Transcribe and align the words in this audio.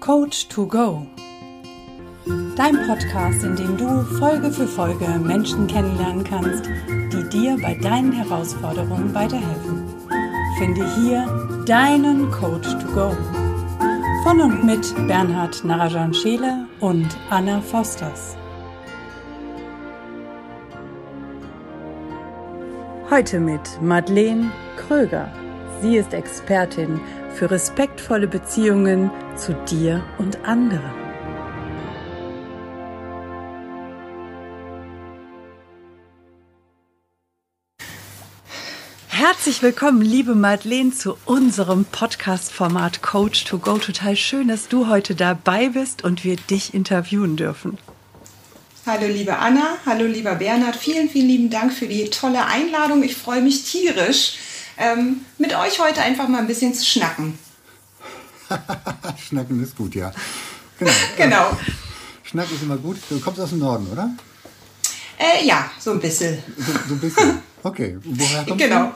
Coach 0.00 0.48
to 0.48 0.66
Go. 0.66 1.06
Dein 2.54 2.76
Podcast, 2.86 3.42
in 3.42 3.56
dem 3.56 3.76
du 3.76 4.02
Folge 4.18 4.52
für 4.52 4.66
Folge 4.66 5.06
Menschen 5.18 5.66
kennenlernen 5.66 6.22
kannst, 6.22 6.68
die 7.12 7.28
dir 7.30 7.56
bei 7.60 7.74
deinen 7.74 8.12
Herausforderungen 8.12 9.12
weiterhelfen. 9.14 9.84
Finde 10.58 10.86
hier 10.96 11.26
deinen 11.66 12.30
Coach 12.30 12.68
to 12.78 12.86
Go. 12.94 13.16
Von 14.22 14.40
und 14.40 14.64
mit 14.64 14.94
Bernhard 15.08 15.64
Narajan 15.64 16.12
Scheele 16.12 16.66
und 16.80 17.08
Anna 17.30 17.60
Fosters. 17.60 18.36
Heute 23.10 23.40
mit 23.40 23.80
Madeleine 23.80 24.50
Kröger. 24.76 25.32
Sie 25.80 25.96
ist 25.96 26.12
Expertin 26.12 27.00
für 27.36 27.50
respektvolle 27.50 28.28
Beziehungen 28.28 29.10
zu 29.36 29.52
dir 29.68 30.02
und 30.18 30.44
anderen. 30.46 31.06
Herzlich 39.08 39.62
willkommen, 39.62 40.00
liebe 40.02 40.34
Madeleine, 40.34 40.92
zu 40.92 41.18
unserem 41.26 41.84
Podcast-Format 41.84 43.02
Coach 43.02 43.44
to 43.44 43.58
Go. 43.58 43.78
Total 43.78 44.16
schön, 44.16 44.48
dass 44.48 44.68
du 44.68 44.88
heute 44.88 45.14
dabei 45.14 45.68
bist 45.68 46.04
und 46.04 46.24
wir 46.24 46.36
dich 46.36 46.74
interviewen 46.74 47.36
dürfen. 47.36 47.78
Hallo 48.86 49.08
liebe 49.08 49.36
Anna, 49.36 49.78
hallo 49.84 50.06
lieber 50.06 50.36
Bernhard, 50.36 50.76
vielen, 50.76 51.10
vielen 51.10 51.28
lieben 51.28 51.50
Dank 51.50 51.72
für 51.72 51.88
die 51.88 52.08
tolle 52.08 52.46
Einladung. 52.46 53.02
Ich 53.02 53.16
freue 53.16 53.42
mich 53.42 53.64
tierisch, 53.64 54.36
ähm, 54.78 55.20
mit 55.38 55.54
euch 55.54 55.78
heute 55.80 56.02
einfach 56.02 56.28
mal 56.28 56.38
ein 56.38 56.46
bisschen 56.46 56.74
zu 56.74 56.84
schnacken. 56.84 57.38
Schnacken 59.28 59.62
ist 59.62 59.76
gut, 59.76 59.94
ja. 59.94 60.12
Genau. 60.78 60.92
genau. 61.16 61.58
Schnacken 62.22 62.54
ist 62.54 62.62
immer 62.62 62.76
gut. 62.76 62.98
Du 63.08 63.18
kommst 63.20 63.40
aus 63.40 63.50
dem 63.50 63.60
Norden, 63.60 63.86
oder? 63.90 64.10
Äh, 65.18 65.46
ja, 65.46 65.70
so 65.78 65.92
ein 65.92 66.00
bisschen. 66.00 66.42
So, 66.56 66.72
so 66.88 66.94
ein 66.94 67.00
bisschen. 67.00 67.38
Okay. 67.62 67.98
Woher 68.04 68.44
kommst 68.44 68.64
genau. 68.64 68.92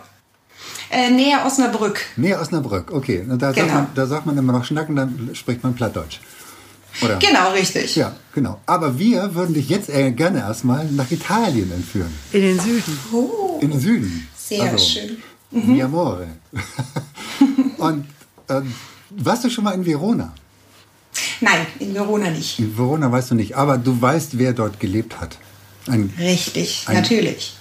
du? 0.90 0.96
Äh, 0.96 1.10
näher 1.10 1.44
Osnabrück. 1.44 2.02
Näher 2.14 2.40
Osnabrück, 2.40 2.92
okay. 2.92 3.24
Da, 3.27 3.50
genau. 3.50 3.66
sagt 3.66 3.74
man, 3.74 3.86
da 3.96 4.06
sagt 4.06 4.27
man 4.27 4.38
immer 4.38 4.52
noch 4.52 4.64
Schnacken, 4.64 4.94
dann 4.94 5.30
spricht 5.34 5.64
man 5.64 5.74
Plattdeutsch. 5.74 6.20
Oder? 7.02 7.18
Genau, 7.18 7.52
richtig. 7.52 7.96
Ja, 7.96 8.14
genau. 8.34 8.60
Aber 8.66 8.98
wir 8.98 9.34
würden 9.34 9.55
dich 9.55 9.68
jetzt 9.68 9.88
äh, 9.88 10.10
gerne 10.12 10.40
erstmal 10.40 10.86
nach 10.86 11.10
Italien 11.10 11.72
entführen. 11.72 12.12
In 12.33 12.42
den 12.42 12.60
Süden. 12.60 12.98
Oh. 13.12 13.58
In 13.60 13.70
den 13.70 13.80
Süden. 13.80 14.28
Sehr 14.36 14.62
also, 14.62 14.78
schön. 14.78 15.19
Mhm. 15.50 15.72
Mi 15.72 15.82
amore. 15.82 16.28
Und 17.78 18.06
äh, 18.48 18.60
warst 19.10 19.44
du 19.44 19.50
schon 19.50 19.64
mal 19.64 19.72
in 19.72 19.84
Verona? 19.84 20.32
Nein, 21.40 21.66
in 21.78 21.94
Verona 21.94 22.30
nicht. 22.30 22.58
In 22.58 22.76
Verona 22.76 23.10
weißt 23.10 23.32
du 23.32 23.34
nicht, 23.34 23.56
aber 23.56 23.78
du 23.78 24.00
weißt, 24.00 24.38
wer 24.38 24.52
dort 24.52 24.78
gelebt 24.78 25.20
hat. 25.20 25.38
Ein, 25.86 26.12
Richtig, 26.18 26.84
ein, 26.86 26.96
natürlich. 26.96 27.56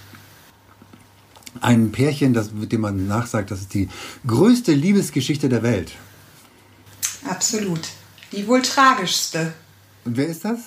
Ein 1.62 1.92
Pärchen, 1.92 2.34
das, 2.34 2.52
mit 2.52 2.72
dem 2.72 2.82
man 2.82 3.08
nachsagt, 3.08 3.52
das 3.52 3.62
ist 3.62 3.74
die 3.74 3.90
größte 4.28 4.74
Liebesgeschichte 4.74 5.50
der 5.50 5.64
Welt. 5.64 5.94
Absolut. 7.28 7.82
Die 8.32 8.48
wohl 8.48 8.62
tragischste. 8.62 9.54
Und 10.06 10.18
wer 10.18 10.28
ist 10.28 10.46
das? 10.46 10.60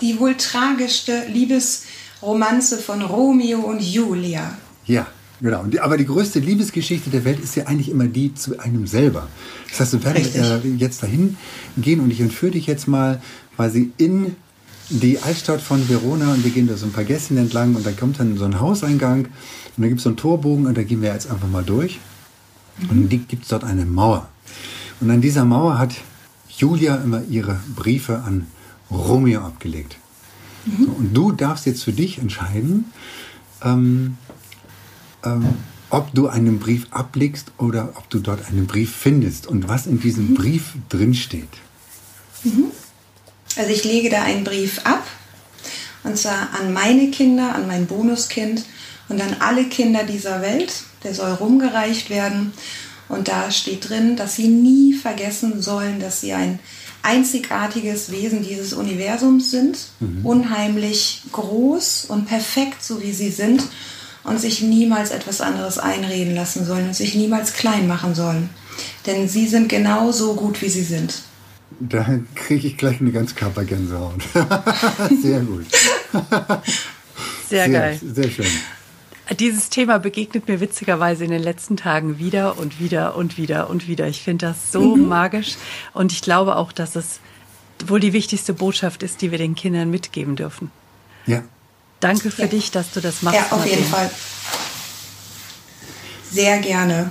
Die 0.00 0.18
wohl 0.18 0.36
tragischste 0.36 1.26
Liebesromanze 1.26 2.78
von 2.78 3.02
Romeo 3.02 3.60
und 3.60 3.80
Julia. 3.80 4.58
Ja, 4.86 5.06
Genau, 5.40 5.64
aber 5.82 5.98
die 5.98 6.06
größte 6.06 6.38
Liebesgeschichte 6.38 7.10
der 7.10 7.24
Welt 7.24 7.40
ist 7.40 7.56
ja 7.56 7.66
eigentlich 7.66 7.90
immer 7.90 8.06
die 8.06 8.34
zu 8.34 8.58
einem 8.58 8.86
selber. 8.86 9.28
Das 9.68 9.80
heißt, 9.80 9.92
wir 9.92 10.04
werden 10.04 10.74
äh, 10.74 10.76
jetzt 10.78 11.02
dahin 11.02 11.36
gehen 11.76 12.00
und 12.00 12.10
ich 12.10 12.20
entführe 12.20 12.52
dich 12.52 12.66
jetzt 12.66 12.88
mal 12.88 13.20
quasi 13.54 13.92
in 13.98 14.36
die 14.88 15.18
Altstadt 15.18 15.60
von 15.60 15.88
Verona 15.88 16.32
und 16.32 16.44
wir 16.44 16.50
gehen 16.52 16.68
da 16.68 16.76
so 16.76 16.86
ein 16.86 16.92
paar 16.92 17.04
Gässchen 17.04 17.36
entlang 17.36 17.74
und 17.74 17.84
da 17.84 17.92
kommt 17.92 18.20
dann 18.20 18.36
so 18.38 18.44
ein 18.44 18.60
Hauseingang 18.60 19.26
und 19.26 19.82
da 19.82 19.88
gibt 19.88 19.98
es 19.98 20.04
so 20.04 20.10
einen 20.10 20.16
Torbogen 20.16 20.66
und 20.66 20.76
da 20.76 20.84
gehen 20.84 21.02
wir 21.02 21.12
jetzt 21.12 21.30
einfach 21.30 21.48
mal 21.48 21.64
durch. 21.64 21.98
Mhm. 22.78 22.90
Und 22.90 23.12
dann 23.12 23.26
gibt 23.26 23.42
es 23.42 23.48
dort 23.48 23.64
eine 23.64 23.84
Mauer. 23.84 24.28
Und 25.00 25.10
an 25.10 25.20
dieser 25.20 25.44
Mauer 25.44 25.78
hat 25.78 25.94
Julia 26.48 26.96
immer 26.96 27.22
ihre 27.28 27.60
Briefe 27.74 28.22
an 28.24 28.46
Romeo 28.90 29.40
abgelegt. 29.42 29.98
Mhm. 30.64 30.84
So, 30.84 30.90
und 30.92 31.14
du 31.14 31.32
darfst 31.32 31.66
jetzt 31.66 31.84
für 31.84 31.92
dich 31.92 32.18
entscheiden, 32.18 32.86
ähm, 33.62 34.16
ähm, 35.26 35.54
ob 35.90 36.12
du 36.14 36.28
einen 36.28 36.58
Brief 36.58 36.86
ablegst 36.90 37.52
oder 37.58 37.92
ob 37.94 38.10
du 38.10 38.18
dort 38.18 38.46
einen 38.48 38.66
Brief 38.66 38.94
findest 38.94 39.46
und 39.46 39.68
was 39.68 39.86
in 39.86 40.00
diesem 40.00 40.30
mhm. 40.30 40.34
Brief 40.34 40.72
drinsteht. 40.88 41.48
Mhm. 42.42 42.66
Also 43.56 43.70
ich 43.70 43.84
lege 43.84 44.10
da 44.10 44.22
einen 44.22 44.44
Brief 44.44 44.80
ab 44.84 45.06
und 46.04 46.18
zwar 46.18 46.50
an 46.60 46.72
meine 46.72 47.10
Kinder, 47.10 47.54
an 47.54 47.66
mein 47.66 47.86
Bonuskind 47.86 48.64
und 49.08 49.20
an 49.20 49.36
alle 49.40 49.64
Kinder 49.64 50.04
dieser 50.04 50.42
Welt. 50.42 50.82
Der 51.04 51.14
soll 51.14 51.32
rumgereicht 51.32 52.10
werden 52.10 52.52
und 53.08 53.28
da 53.28 53.50
steht 53.50 53.88
drin, 53.88 54.16
dass 54.16 54.34
sie 54.34 54.48
nie 54.48 54.92
vergessen 54.94 55.62
sollen, 55.62 56.00
dass 56.00 56.20
sie 56.20 56.32
ein 56.32 56.58
einzigartiges 57.02 58.10
Wesen 58.10 58.42
dieses 58.42 58.72
Universums 58.72 59.52
sind, 59.52 59.78
mhm. 60.00 60.26
unheimlich 60.26 61.22
groß 61.30 62.06
und 62.08 62.26
perfekt, 62.26 62.82
so 62.82 63.00
wie 63.00 63.12
sie 63.12 63.30
sind 63.30 63.62
und 64.26 64.40
sich 64.40 64.60
niemals 64.62 65.10
etwas 65.10 65.40
anderes 65.40 65.78
einreden 65.78 66.34
lassen 66.34 66.64
sollen 66.64 66.88
und 66.88 66.94
sich 66.94 67.14
niemals 67.14 67.54
klein 67.54 67.86
machen 67.86 68.14
sollen. 68.14 68.50
Denn 69.06 69.28
sie 69.28 69.46
sind 69.46 69.68
genauso 69.68 70.34
gut, 70.34 70.60
wie 70.62 70.68
sie 70.68 70.82
sind. 70.82 71.22
Da 71.80 72.06
kriege 72.34 72.66
ich 72.66 72.76
gleich 72.76 73.00
eine 73.00 73.12
ganz 73.12 73.34
Körpergänsehaut. 73.34 74.22
sehr 75.22 75.40
gut. 75.40 75.66
Sehr, 77.48 77.66
sehr 77.66 77.68
geil. 77.68 78.00
Sehr 78.02 78.28
schön. 78.28 78.46
Dieses 79.38 79.68
Thema 79.68 79.98
begegnet 79.98 80.48
mir 80.48 80.58
witzigerweise 80.58 81.24
in 81.24 81.30
den 81.30 81.42
letzten 81.42 81.76
Tagen 81.76 82.18
wieder 82.18 82.58
und 82.58 82.80
wieder 82.80 83.14
und 83.14 83.38
wieder 83.38 83.70
und 83.70 83.86
wieder. 83.86 84.08
Ich 84.08 84.22
finde 84.22 84.46
das 84.46 84.72
so 84.72 84.96
mhm. 84.96 85.06
magisch 85.06 85.54
und 85.92 86.10
ich 86.10 86.22
glaube 86.22 86.56
auch, 86.56 86.72
dass 86.72 86.96
es 86.96 87.20
wohl 87.86 88.00
die 88.00 88.12
wichtigste 88.12 88.52
Botschaft 88.52 89.04
ist, 89.04 89.22
die 89.22 89.30
wir 89.30 89.38
den 89.38 89.54
Kindern 89.54 89.90
mitgeben 89.90 90.34
dürfen. 90.34 90.72
Ja, 91.26 91.44
Danke 92.00 92.30
für 92.30 92.42
ja. 92.42 92.48
dich, 92.48 92.70
dass 92.70 92.90
du 92.92 93.00
das 93.00 93.22
machst. 93.22 93.38
Ja, 93.38 93.56
auf 93.56 93.66
jeden 93.66 93.84
Fall. 93.84 94.10
Sehr 96.30 96.58
gerne. 96.58 97.10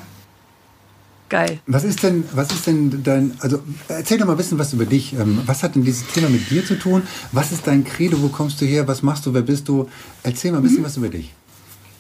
Geil. 1.27 1.59
Was 1.65 1.83
ist 1.83 2.03
denn, 2.03 2.23
was 2.33 2.51
ist 2.51 2.67
denn 2.67 3.03
dein, 3.03 3.35
also 3.39 3.59
erzähl 3.87 4.19
doch 4.19 4.27
mal 4.27 4.33
ein 4.33 4.37
bisschen 4.37 4.59
was 4.59 4.73
über 4.73 4.85
dich. 4.85 5.13
Ähm, 5.13 5.41
was 5.47 5.63
hat 5.63 5.73
denn 5.73 5.83
dieses 5.83 6.05
Thema 6.13 6.29
mit 6.29 6.51
dir 6.51 6.63
zu 6.63 6.75
tun? 6.77 7.01
Was 7.31 7.51
ist 7.51 7.65
dein 7.65 7.83
Credo? 7.83 8.21
Wo 8.21 8.27
kommst 8.27 8.61
du 8.61 8.65
her? 8.65 8.87
Was 8.87 9.01
machst 9.01 9.25
du? 9.25 9.33
Wer 9.33 9.41
bist 9.41 9.67
du? 9.67 9.89
Erzähl 10.21 10.51
mal 10.51 10.57
ein 10.57 10.63
bisschen 10.63 10.81
mhm. 10.81 10.85
was 10.85 10.97
über 10.97 11.09
dich. 11.09 11.33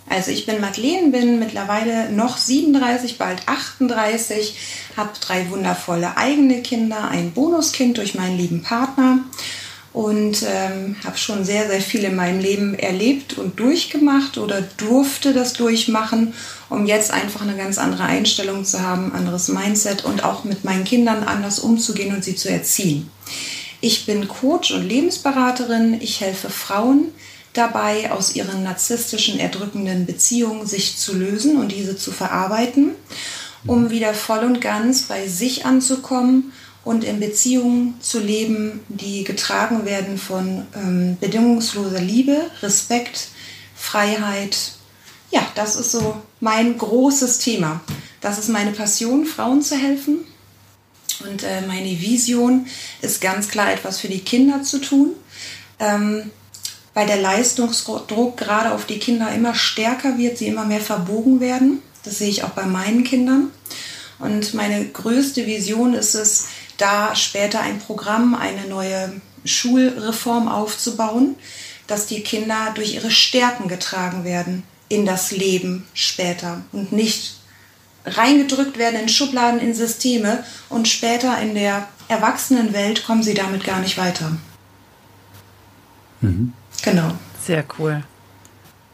Also 0.07 0.29
ich 0.29 0.45
bin 0.45 0.61
Madeleine, 0.61 1.09
bin 1.09 1.39
mittlerweile 1.39 2.11
noch 2.11 2.37
37, 2.37 3.17
bald 3.17 3.47
38, 3.47 4.55
habe 4.95 5.09
drei 5.19 5.49
wundervolle 5.49 6.15
eigene 6.15 6.61
Kinder, 6.61 7.07
ein 7.07 7.31
Bonuskind 7.31 7.97
durch 7.97 8.13
meinen 8.13 8.37
lieben 8.37 8.61
Partner 8.61 9.21
und 9.95 10.45
ähm, 10.45 10.97
habe 11.05 11.17
schon 11.17 11.45
sehr, 11.45 11.69
sehr 11.69 11.79
viel 11.79 12.03
in 12.03 12.17
meinem 12.17 12.41
Leben 12.41 12.77
erlebt 12.77 13.37
und 13.37 13.57
durchgemacht 13.57 14.37
oder 14.37 14.61
durfte 14.61 15.33
das 15.33 15.53
durchmachen, 15.53 16.33
um 16.69 16.85
jetzt 16.85 17.11
einfach 17.11 17.41
eine 17.41 17.55
ganz 17.55 17.77
andere 17.77 18.03
Einstellung 18.03 18.65
zu 18.65 18.81
haben, 18.81 19.13
anderes 19.13 19.47
Mindset 19.47 20.03
und 20.03 20.25
auch 20.25 20.43
mit 20.43 20.65
meinen 20.65 20.83
Kindern 20.83 21.23
anders 21.23 21.59
umzugehen 21.59 22.13
und 22.13 22.25
sie 22.25 22.35
zu 22.35 22.49
erziehen. 22.49 23.09
Ich 23.79 24.05
bin 24.05 24.27
Coach 24.27 24.71
und 24.71 24.85
Lebensberaterin. 24.85 26.01
Ich 26.01 26.19
helfe 26.19 26.49
Frauen 26.49 27.13
dabei, 27.53 28.11
aus 28.11 28.35
ihren 28.35 28.63
narzisstischen, 28.63 29.39
erdrückenden 29.39 30.05
Beziehungen 30.05 30.67
sich 30.67 30.97
zu 30.97 31.13
lösen 31.13 31.55
und 31.55 31.71
diese 31.71 31.95
zu 31.95 32.11
verarbeiten, 32.11 32.91
um 33.65 33.91
wieder 33.91 34.13
voll 34.13 34.39
und 34.39 34.59
ganz 34.59 35.03
bei 35.03 35.29
sich 35.29 35.65
anzukommen 35.65 36.51
und 36.85 37.03
in 37.03 37.19
Beziehungen 37.19 37.99
zu 37.99 38.19
leben, 38.19 38.79
die 38.87 39.23
getragen 39.25 39.85
werden 39.85 40.17
von 40.17 40.65
ähm, 40.75 41.17
bedingungsloser 41.19 41.99
Liebe, 41.99 42.49
Respekt, 42.61 43.29
Freiheit. 43.75 44.73
Ja, 45.31 45.45
das 45.55 45.75
ist 45.75 45.91
so 45.91 46.21
mein 46.39 46.77
großes 46.77 47.39
Thema. 47.39 47.81
Das 48.21 48.37
ist 48.37 48.49
meine 48.49 48.71
Passion, 48.71 49.25
Frauen 49.25 49.63
zu 49.63 49.75
helfen. 49.75 50.19
Und 51.27 51.43
äh, 51.43 51.61
meine 51.67 51.99
Vision 51.99 52.67
ist 53.01 53.19
ganz 53.19 53.49
klar 53.49 53.73
etwas 53.73 53.99
für 53.99 54.07
die 54.07 54.19
Kinder 54.19 54.61
zu 54.61 54.79
tun, 54.79 55.13
ähm, 55.79 56.29
weil 56.93 57.07
der 57.07 57.19
Leistungsdruck 57.19 58.37
gerade 58.37 58.71
auf 58.71 58.85
die 58.85 58.99
Kinder 58.99 59.33
immer 59.33 59.55
stärker 59.55 60.19
wird, 60.19 60.37
sie 60.37 60.47
immer 60.47 60.65
mehr 60.65 60.81
verbogen 60.81 61.39
werden. 61.39 61.81
Das 62.03 62.19
sehe 62.19 62.29
ich 62.29 62.43
auch 62.43 62.49
bei 62.49 62.65
meinen 62.65 63.03
Kindern. 63.03 63.49
Und 64.19 64.53
meine 64.53 64.85
größte 64.85 65.45
Vision 65.45 65.93
ist 65.93 66.15
es, 66.15 66.47
da 66.77 67.15
später 67.15 67.61
ein 67.61 67.79
Programm, 67.79 68.35
eine 68.35 68.67
neue 68.67 69.21
Schulreform 69.45 70.47
aufzubauen, 70.47 71.35
dass 71.87 72.07
die 72.07 72.21
Kinder 72.21 72.71
durch 72.75 72.95
ihre 72.95 73.11
Stärken 73.11 73.67
getragen 73.67 74.23
werden 74.23 74.63
in 74.89 75.05
das 75.05 75.31
Leben 75.31 75.87
später 75.93 76.63
und 76.71 76.91
nicht 76.91 77.37
reingedrückt 78.05 78.77
werden 78.77 78.99
in 78.99 79.09
Schubladen, 79.09 79.59
in 79.59 79.73
Systeme 79.73 80.43
und 80.69 80.87
später 80.87 81.39
in 81.39 81.55
der 81.55 81.87
Erwachsenenwelt 82.07 83.05
kommen 83.05 83.23
sie 83.23 83.33
damit 83.33 83.63
gar 83.63 83.79
nicht 83.79 83.97
weiter. 83.97 84.31
Mhm. 86.21 86.53
Genau. 86.83 87.11
Sehr 87.43 87.63
cool. 87.79 88.03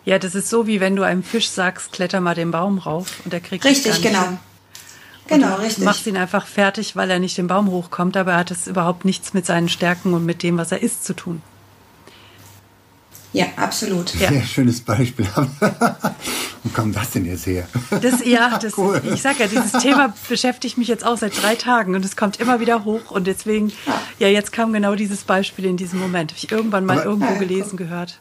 Ja, 0.06 0.18
das 0.18 0.34
ist 0.34 0.50
so, 0.50 0.66
wie 0.66 0.80
wenn 0.80 0.96
du 0.96 1.04
einem 1.04 1.24
Fisch 1.24 1.50
sagst, 1.50 1.92
kletter 1.92 2.22
mal 2.22 2.36
den 2.36 2.52
Baum 2.52 2.80
rauf 2.80 3.22
und 3.26 3.34
er 3.34 3.40
kriegt 3.40 3.66
Richtig, 3.66 3.92
es 3.92 4.02
gar 4.02 4.10
nicht 4.10 4.20
genau. 4.20 4.30
hin. 4.30 4.40
Genau, 5.32 5.56
du 5.58 5.62
richtig. 5.64 5.84
machst 5.84 6.06
ihn 6.08 6.18
einfach 6.18 6.46
fertig, 6.46 6.96
weil 6.96 7.10
er 7.10 7.20
nicht 7.20 7.38
den 7.38 7.48
Baum 7.48 7.70
hochkommt, 7.72 8.18
aber 8.18 8.34
er 8.34 8.38
hat 8.40 8.52
es 8.52 8.68
überhaupt 8.68 9.06
nichts 9.06 9.34
mit 9.34 9.46
seinen 9.46 9.70
Stärken 9.70 10.14
und 10.14 10.26
mit 10.26 10.44
dem, 10.44 10.58
was 10.58 10.72
er 10.72 10.82
ist, 10.82 11.06
zu 11.06 11.14
tun. 11.14 11.42
Ja, 13.34 13.46
absolut. 13.56 14.14
Ja. 14.20 14.28
Sehr 14.30 14.44
schönes 14.44 14.82
Beispiel. 14.82 15.26
Wo 16.64 16.70
kommt 16.74 16.96
das 16.98 17.12
denn 17.12 17.26
jetzt 17.26 17.46
her? 17.48 17.66
Das, 18.02 18.26
ja, 18.26 18.60
das, 18.62 18.78
Cool. 18.78 19.02
ich 19.14 19.22
sag 19.22 19.40
ja, 19.40 19.48
dieses 19.48 19.72
Thema 19.82 20.14
beschäftigt 20.28 20.78
mich 20.78 20.90
jetzt 20.90 21.06
auch 21.06 21.18
seit 21.18 21.42
drei 21.42 21.56
Tagen 21.56 21.96
und 21.96 22.04
es 22.04 22.18
kommt 22.18 22.42
immer 22.42 22.60
wieder 22.60 22.84
hoch 22.84 23.10
und 23.10 23.28
deswegen, 23.28 23.72
ja, 24.20 24.28
jetzt 24.28 24.52
kam 24.52 24.74
genau 24.74 24.96
dieses 24.96 25.24
Beispiel 25.24 25.64
in 25.66 25.78
diesem 25.78 26.00
Moment. 26.00 26.32
Habe 26.32 26.40
ich 26.44 26.52
irgendwann 26.52 26.86
mal 26.86 26.98
Aber- 26.98 27.06
irgendwo 27.06 27.32
Ja, 27.34 27.40
gelesen, 27.40 27.78
gehört. 27.78 28.20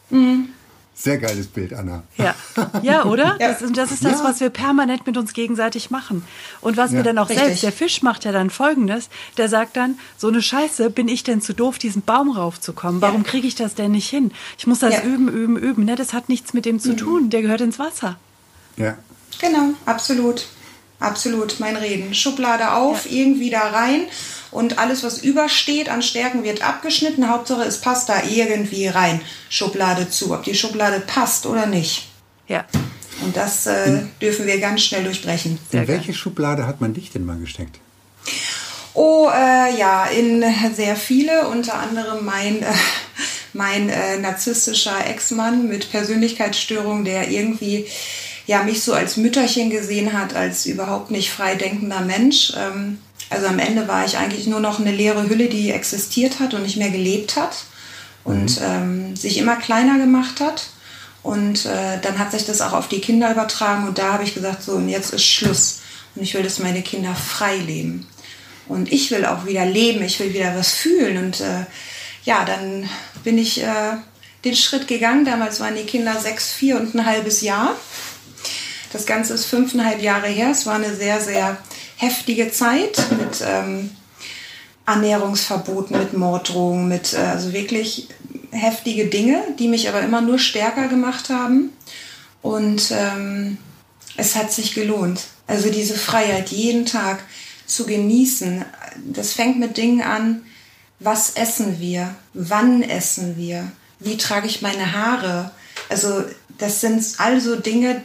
Sehr 1.02 1.16
geiles 1.16 1.46
Bild, 1.46 1.72
Anna. 1.72 2.02
Ja, 2.18 2.34
ja 2.82 3.04
oder? 3.06 3.36
Ja. 3.40 3.48
Das, 3.52 3.60
das 3.72 3.90
ist 3.90 4.04
das, 4.04 4.18
Ja. 4.20 4.24
was 4.24 4.40
wir 4.40 4.50
permanent 4.50 5.06
mit 5.06 5.16
uns 5.16 5.32
gegenseitig 5.32 5.90
machen. 5.90 6.24
Und 6.60 6.76
was 6.76 6.90
Ja. 6.90 6.98
wir 6.98 7.04
dann 7.04 7.16
auch 7.16 7.30
Richtig. 7.30 7.46
selbst, 7.46 7.62
der 7.62 7.72
Fisch 7.72 8.02
macht 8.02 8.26
ja 8.26 8.32
dann 8.32 8.50
Folgendes, 8.50 9.08
der 9.38 9.48
sagt 9.48 9.78
dann, 9.78 9.98
so 10.18 10.28
eine 10.28 10.42
Scheiße, 10.42 10.90
bin 10.90 11.08
ich 11.08 11.22
denn 11.22 11.40
zu 11.40 11.54
doof, 11.54 11.78
diesen 11.78 12.02
Baum 12.02 12.30
raufzukommen? 12.30 13.00
Warum 13.00 13.22
kriege 13.22 13.46
ich 13.48 13.54
das 13.54 13.74
denn 13.74 13.92
nicht 13.92 14.10
hin? 14.10 14.30
Ich 14.58 14.66
muss 14.66 14.80
das 14.80 14.92
Ja. 14.94 15.02
üben, 15.02 15.28
üben, 15.28 15.56
üben. 15.56 15.84
Ne? 15.86 15.96
Das 15.96 16.12
hat 16.12 16.28
nichts 16.28 16.52
mit 16.52 16.66
dem 16.66 16.78
zu 16.80 16.94
tun, 16.94 17.30
der 17.30 17.40
gehört 17.40 17.62
ins 17.62 17.78
Wasser. 17.78 18.16
Ja. 18.76 18.98
Genau, 19.40 19.70
absolut. 19.86 20.46
Absolut, 20.98 21.60
mein 21.60 21.76
Reden. 21.76 22.12
Schublade 22.12 22.72
auf, 22.72 23.10
irgendwie 23.10 23.48
da 23.48 23.70
rein 23.70 24.02
und 24.50 24.78
alles, 24.78 25.02
was 25.04 25.22
übersteht 25.22 25.88
an 25.88 26.02
Stärken, 26.02 26.42
wird 26.42 26.62
abgeschnitten. 26.62 27.28
Hauptsache, 27.28 27.62
es 27.62 27.80
passt 27.80 28.08
da 28.08 28.22
irgendwie 28.24 28.88
rein. 28.88 29.20
Schublade 29.48 30.10
zu, 30.10 30.32
ob 30.32 30.42
die 30.42 30.54
Schublade 30.54 31.00
passt 31.00 31.46
oder 31.46 31.66
nicht. 31.66 32.08
Ja, 32.48 32.64
Und 33.22 33.36
das 33.36 33.66
äh, 33.66 34.02
dürfen 34.20 34.46
wir 34.46 34.58
ganz 34.58 34.82
schnell 34.82 35.04
durchbrechen. 35.04 35.58
Sehr 35.70 35.82
In 35.82 35.88
welche 35.88 36.12
Schublade 36.12 36.66
hat 36.66 36.80
man 36.80 36.94
dich 36.94 37.10
denn 37.12 37.24
mal 37.24 37.38
gesteckt? 37.38 37.78
Oh, 38.94 39.28
äh, 39.32 39.78
ja, 39.78 40.06
in 40.06 40.44
sehr 40.74 40.96
viele, 40.96 41.46
unter 41.48 41.74
anderem 41.74 42.24
mein, 42.24 42.62
äh, 42.62 42.72
mein 43.52 43.88
äh, 43.88 44.18
narzisstischer 44.18 45.06
Ex-Mann 45.06 45.68
mit 45.68 45.92
Persönlichkeitsstörung, 45.92 47.04
der 47.04 47.30
irgendwie 47.30 47.86
ja, 48.46 48.64
mich 48.64 48.82
so 48.82 48.94
als 48.94 49.16
Mütterchen 49.16 49.70
gesehen 49.70 50.12
hat, 50.12 50.34
als 50.34 50.66
überhaupt 50.66 51.12
nicht 51.12 51.30
frei 51.30 51.54
denkender 51.54 52.00
Mensch. 52.00 52.52
Ähm, 52.56 52.98
also 53.30 53.46
am 53.46 53.58
Ende 53.58 53.88
war 53.88 54.04
ich 54.04 54.18
eigentlich 54.18 54.46
nur 54.46 54.60
noch 54.60 54.80
eine 54.80 54.92
leere 54.92 55.28
Hülle, 55.28 55.48
die 55.48 55.70
existiert 55.70 56.40
hat 56.40 56.52
und 56.52 56.62
nicht 56.62 56.76
mehr 56.76 56.90
gelebt 56.90 57.36
hat 57.36 57.64
und 58.24 58.60
ähm, 58.62 59.16
sich 59.16 59.38
immer 59.38 59.56
kleiner 59.56 59.98
gemacht 59.98 60.40
hat. 60.40 60.70
Und 61.22 61.66
äh, 61.66 62.00
dann 62.02 62.18
hat 62.18 62.32
sich 62.32 62.44
das 62.44 62.60
auch 62.60 62.72
auf 62.72 62.88
die 62.88 63.00
Kinder 63.00 63.30
übertragen 63.30 63.86
und 63.86 63.98
da 63.98 64.14
habe 64.14 64.24
ich 64.24 64.34
gesagt, 64.34 64.62
so, 64.62 64.72
und 64.72 64.88
jetzt 64.88 65.12
ist 65.12 65.24
Schluss. 65.24 65.80
Und 66.14 66.22
ich 66.22 66.34
will, 66.34 66.42
dass 66.42 66.58
meine 66.58 66.82
Kinder 66.82 67.14
frei 67.14 67.56
leben. 67.56 68.08
Und 68.66 68.92
ich 68.92 69.10
will 69.10 69.24
auch 69.24 69.46
wieder 69.46 69.64
leben, 69.64 70.02
ich 70.02 70.18
will 70.18 70.32
wieder 70.32 70.56
was 70.56 70.72
fühlen. 70.72 71.18
Und 71.18 71.40
äh, 71.40 71.66
ja, 72.24 72.44
dann 72.44 72.88
bin 73.22 73.38
ich 73.38 73.62
äh, 73.62 73.96
den 74.44 74.56
Schritt 74.56 74.88
gegangen. 74.88 75.24
Damals 75.24 75.60
waren 75.60 75.76
die 75.76 75.84
Kinder 75.84 76.18
sechs, 76.18 76.50
vier 76.52 76.76
und 76.76 76.94
ein 76.94 77.06
halbes 77.06 77.42
Jahr. 77.42 77.76
Das 78.92 79.06
Ganze 79.06 79.34
ist 79.34 79.44
fünfeinhalb 79.44 80.02
Jahre 80.02 80.26
her. 80.26 80.50
Es 80.50 80.66
war 80.66 80.74
eine 80.74 80.94
sehr, 80.94 81.20
sehr 81.20 81.58
heftige 82.00 82.50
Zeit 82.50 82.98
mit 83.10 83.44
ähm, 83.46 83.90
Ernährungsverboten, 84.86 85.98
mit 85.98 86.14
Morddrohungen, 86.14 86.88
mit 86.88 87.12
äh, 87.12 87.18
also 87.18 87.52
wirklich 87.52 88.08
heftige 88.52 89.06
Dinge, 89.06 89.42
die 89.58 89.68
mich 89.68 89.88
aber 89.88 90.00
immer 90.00 90.22
nur 90.22 90.38
stärker 90.38 90.88
gemacht 90.88 91.28
haben. 91.28 91.72
Und 92.40 92.90
ähm, 92.90 93.58
es 94.16 94.34
hat 94.34 94.50
sich 94.50 94.74
gelohnt. 94.74 95.26
Also 95.46 95.68
diese 95.68 95.94
Freiheit 95.94 96.48
jeden 96.48 96.86
Tag 96.86 97.22
zu 97.66 97.84
genießen, 97.84 98.64
das 99.12 99.34
fängt 99.34 99.60
mit 99.60 99.76
Dingen 99.76 100.00
an, 100.00 100.42
was 101.00 101.30
essen 101.30 101.80
wir, 101.80 102.14
wann 102.32 102.82
essen 102.82 103.36
wir, 103.36 103.70
wie 103.98 104.16
trage 104.16 104.46
ich 104.46 104.62
meine 104.62 104.94
Haare. 104.94 105.50
Also 105.90 106.24
das 106.56 106.80
sind 106.80 107.04
also 107.18 107.56
Dinge, 107.56 108.02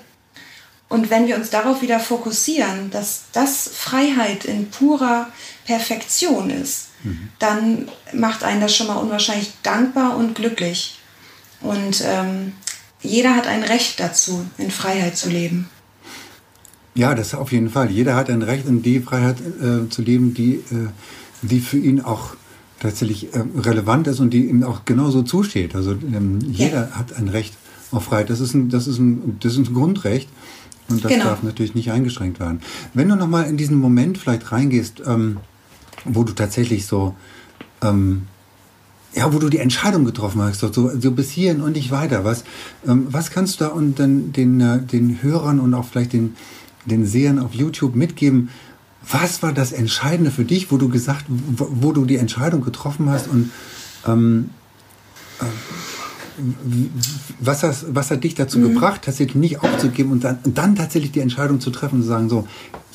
und 0.90 1.10
wenn 1.10 1.28
wir 1.28 1.36
uns 1.36 1.50
darauf 1.50 1.82
wieder 1.82 2.00
fokussieren, 2.00 2.92
dass 2.92 3.24
das 3.34 3.70
Freiheit 3.74 4.46
in 4.46 4.70
purer 4.70 5.30
Perfektion 5.66 6.50
ist, 6.50 6.90
dann 7.40 7.88
macht 8.14 8.44
einen 8.44 8.62
das 8.62 8.76
schon 8.76 8.88
mal 8.88 8.96
unwahrscheinlich 8.96 9.52
dankbar 9.64 10.18
und 10.18 10.36
glücklich. 10.36 11.00
Und 11.62 12.04
ähm, 12.06 12.54
jeder 13.02 13.36
hat 13.36 13.48
ein 13.48 13.64
Recht 13.64 14.00
dazu, 14.00 14.46
in 14.58 14.72
Freiheit 14.72 15.18
zu 15.18 15.30
leben. 15.30 15.70
Ja, 16.96 17.14
das 17.14 17.36
auf 17.36 17.52
jeden 17.52 17.70
Fall. 17.70 17.92
Jeder 17.92 18.16
hat 18.16 18.30
ein 18.30 18.42
Recht, 18.42 18.66
in 18.68 18.82
die 18.82 19.02
Freiheit 19.02 19.38
äh, 19.40 19.90
zu 19.90 20.02
leben, 20.02 20.34
die, 20.34 20.56
äh, 20.56 20.90
die 21.42 21.60
für 21.60 21.78
ihn 21.78 22.02
auch 22.02 22.36
tatsächlich 22.80 23.34
äh, 23.34 23.44
relevant 23.58 24.08
ist 24.08 24.20
und 24.20 24.32
die 24.32 24.46
ihm 24.46 24.64
auch 24.64 24.86
genauso 24.86 25.22
zusteht. 25.22 25.76
Also 25.76 25.92
ähm, 25.92 26.40
jeder 26.42 26.92
hat 26.92 27.14
ein 27.18 27.28
Recht 27.28 27.54
auf 27.92 28.06
Freiheit. 28.06 28.30
Das 28.30 28.40
ist 28.40 28.54
ein, 28.54 28.70
das 28.70 28.88
ist 28.88 28.98
ein, 28.98 29.38
das 29.42 29.54
ist 29.54 29.70
ein 29.70 29.74
Grundrecht 29.74 30.30
und 30.88 31.04
das 31.04 31.12
Genau. 31.12 31.26
darf 31.26 31.44
natürlich 31.44 31.76
nicht 31.76 31.92
eingeschränkt 31.92 32.40
werden. 32.40 32.62
Wenn 32.94 33.10
du 33.10 33.16
nochmal 33.16 33.46
in 33.46 33.58
diesen 33.58 33.78
Moment 33.80 34.18
vielleicht 34.18 34.52
reingehst, 34.52 35.02
ähm, 35.06 35.38
wo 36.06 36.24
du 36.24 36.34
tatsächlich 36.34 36.86
so, 36.86 37.16
ähm, 37.82 38.24
ja, 39.16 39.34
wo 39.34 39.40
du 39.40 39.50
die 39.50 39.60
Entscheidung 39.60 40.06
getroffen 40.06 40.42
hast, 40.42 40.60
so, 40.60 40.72
so, 40.72 41.12
bis 41.12 41.30
hierhin 41.32 41.62
und 41.62 41.74
nicht 41.74 41.90
weiter. 41.90 42.26
Was, 42.26 42.44
ähm, 42.86 43.08
was 43.10 43.32
kannst 43.32 43.60
du 43.60 43.66
da 43.66 43.72
und 43.72 43.98
den, 43.98 44.34
den, 44.34 44.60
äh, 44.60 44.82
den 44.82 45.24
Hörern 45.24 45.60
und 45.60 45.74
auch 45.74 45.86
vielleicht 45.86 46.14
den, 46.14 46.36
den 46.86 47.06
Sehern 47.06 47.40
auf 47.40 47.54
YouTube 47.54 47.96
mitgeben? 47.96 48.50
Was 49.10 49.42
war 49.42 49.54
das 49.54 49.72
Entscheidende 49.72 50.32
für 50.32 50.44
dich, 50.46 50.72
wo 50.72 50.78
du 50.78 50.90
gesagt, 50.90 51.26
wo, 51.28 51.68
wo 51.72 51.92
du 51.94 52.06
die 52.06 52.18
Entscheidung 52.18 52.62
getroffen 52.62 53.10
hast 53.10 53.28
und 53.28 53.52
ähm, 54.06 54.50
äh, 55.40 55.46
was, 57.40 57.64
hast, 57.64 57.86
was 57.96 58.12
hat 58.12 58.24
dich 58.24 58.36
dazu 58.36 58.60
gebracht, 58.60 59.02
tatsächlich 59.04 59.36
nicht 59.36 59.64
aufzugeben 59.64 60.12
und 60.12 60.24
dann, 60.24 60.40
und 60.44 60.58
dann 60.58 60.76
tatsächlich 60.76 61.12
die 61.12 61.22
Entscheidung 61.22 61.60
zu 61.60 61.72
treffen 61.72 61.96
und 61.96 62.02
zu 62.02 62.08
sagen, 62.08 62.30
so, 62.30 62.48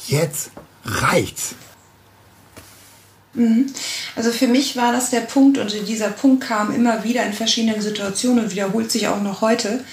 jetzt 0.08 0.50
reicht's. 0.84 1.54
Also 4.16 4.32
für 4.32 4.48
mich 4.48 4.76
war 4.76 4.92
das 4.92 5.10
der 5.10 5.20
Punkt 5.20 5.56
und 5.58 5.72
dieser 5.88 6.08
Punkt 6.08 6.42
kam 6.42 6.74
immer 6.74 7.04
wieder 7.04 7.24
in 7.24 7.32
verschiedenen 7.32 7.80
Situationen 7.80 8.44
und 8.44 8.50
wiederholt 8.50 8.90
sich 8.90 9.06
auch 9.08 9.22
noch 9.22 9.40
heute. 9.40 9.84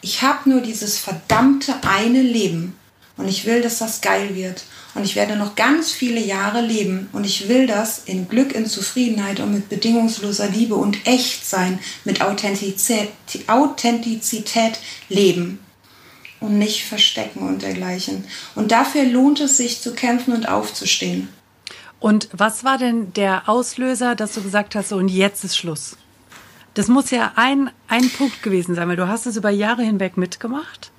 Ich 0.00 0.22
habe 0.22 0.48
nur 0.48 0.60
dieses 0.60 0.98
verdammte 0.98 1.74
eine 1.82 2.22
Leben 2.22 2.74
und 3.18 3.28
ich 3.28 3.44
will, 3.44 3.60
dass 3.60 3.78
das 3.78 4.00
geil 4.00 4.34
wird. 4.34 4.64
Und 4.94 5.04
ich 5.04 5.16
werde 5.16 5.36
noch 5.36 5.54
ganz 5.54 5.92
viele 5.92 6.20
Jahre 6.20 6.62
leben 6.62 7.08
und 7.12 7.24
ich 7.24 7.48
will 7.48 7.66
das 7.66 8.02
in 8.06 8.28
Glück, 8.28 8.54
in 8.54 8.66
Zufriedenheit 8.66 9.40
und 9.40 9.52
mit 9.52 9.68
bedingungsloser 9.68 10.48
Liebe 10.48 10.76
und 10.76 11.06
Echtsein, 11.06 11.78
mit 12.04 12.22
Authentizität, 12.22 13.10
Authentizität 13.46 14.78
leben 15.08 15.58
und 16.40 16.58
nicht 16.58 16.84
verstecken 16.84 17.46
und 17.46 17.62
dergleichen. 17.62 18.24
Und 18.54 18.72
dafür 18.72 19.04
lohnt 19.04 19.40
es 19.40 19.56
sich 19.56 19.80
zu 19.80 19.92
kämpfen 19.94 20.32
und 20.32 20.48
aufzustehen. 20.48 21.28
Und 22.00 22.28
was 22.32 22.62
war 22.64 22.78
denn 22.78 23.12
der 23.12 23.48
Auslöser, 23.48 24.14
dass 24.14 24.34
du 24.34 24.42
gesagt 24.42 24.74
hast, 24.74 24.90
so 24.90 24.96
und 24.96 25.08
jetzt 25.08 25.44
ist 25.44 25.56
Schluss? 25.56 25.96
Das 26.74 26.86
muss 26.86 27.10
ja 27.10 27.32
ein, 27.34 27.70
ein 27.88 28.08
Punkt 28.10 28.42
gewesen 28.42 28.76
sein, 28.76 28.88
weil 28.88 28.96
du 28.96 29.08
hast 29.08 29.26
es 29.26 29.36
über 29.36 29.50
Jahre 29.50 29.82
hinweg 29.82 30.16
mitgemacht. 30.16 30.92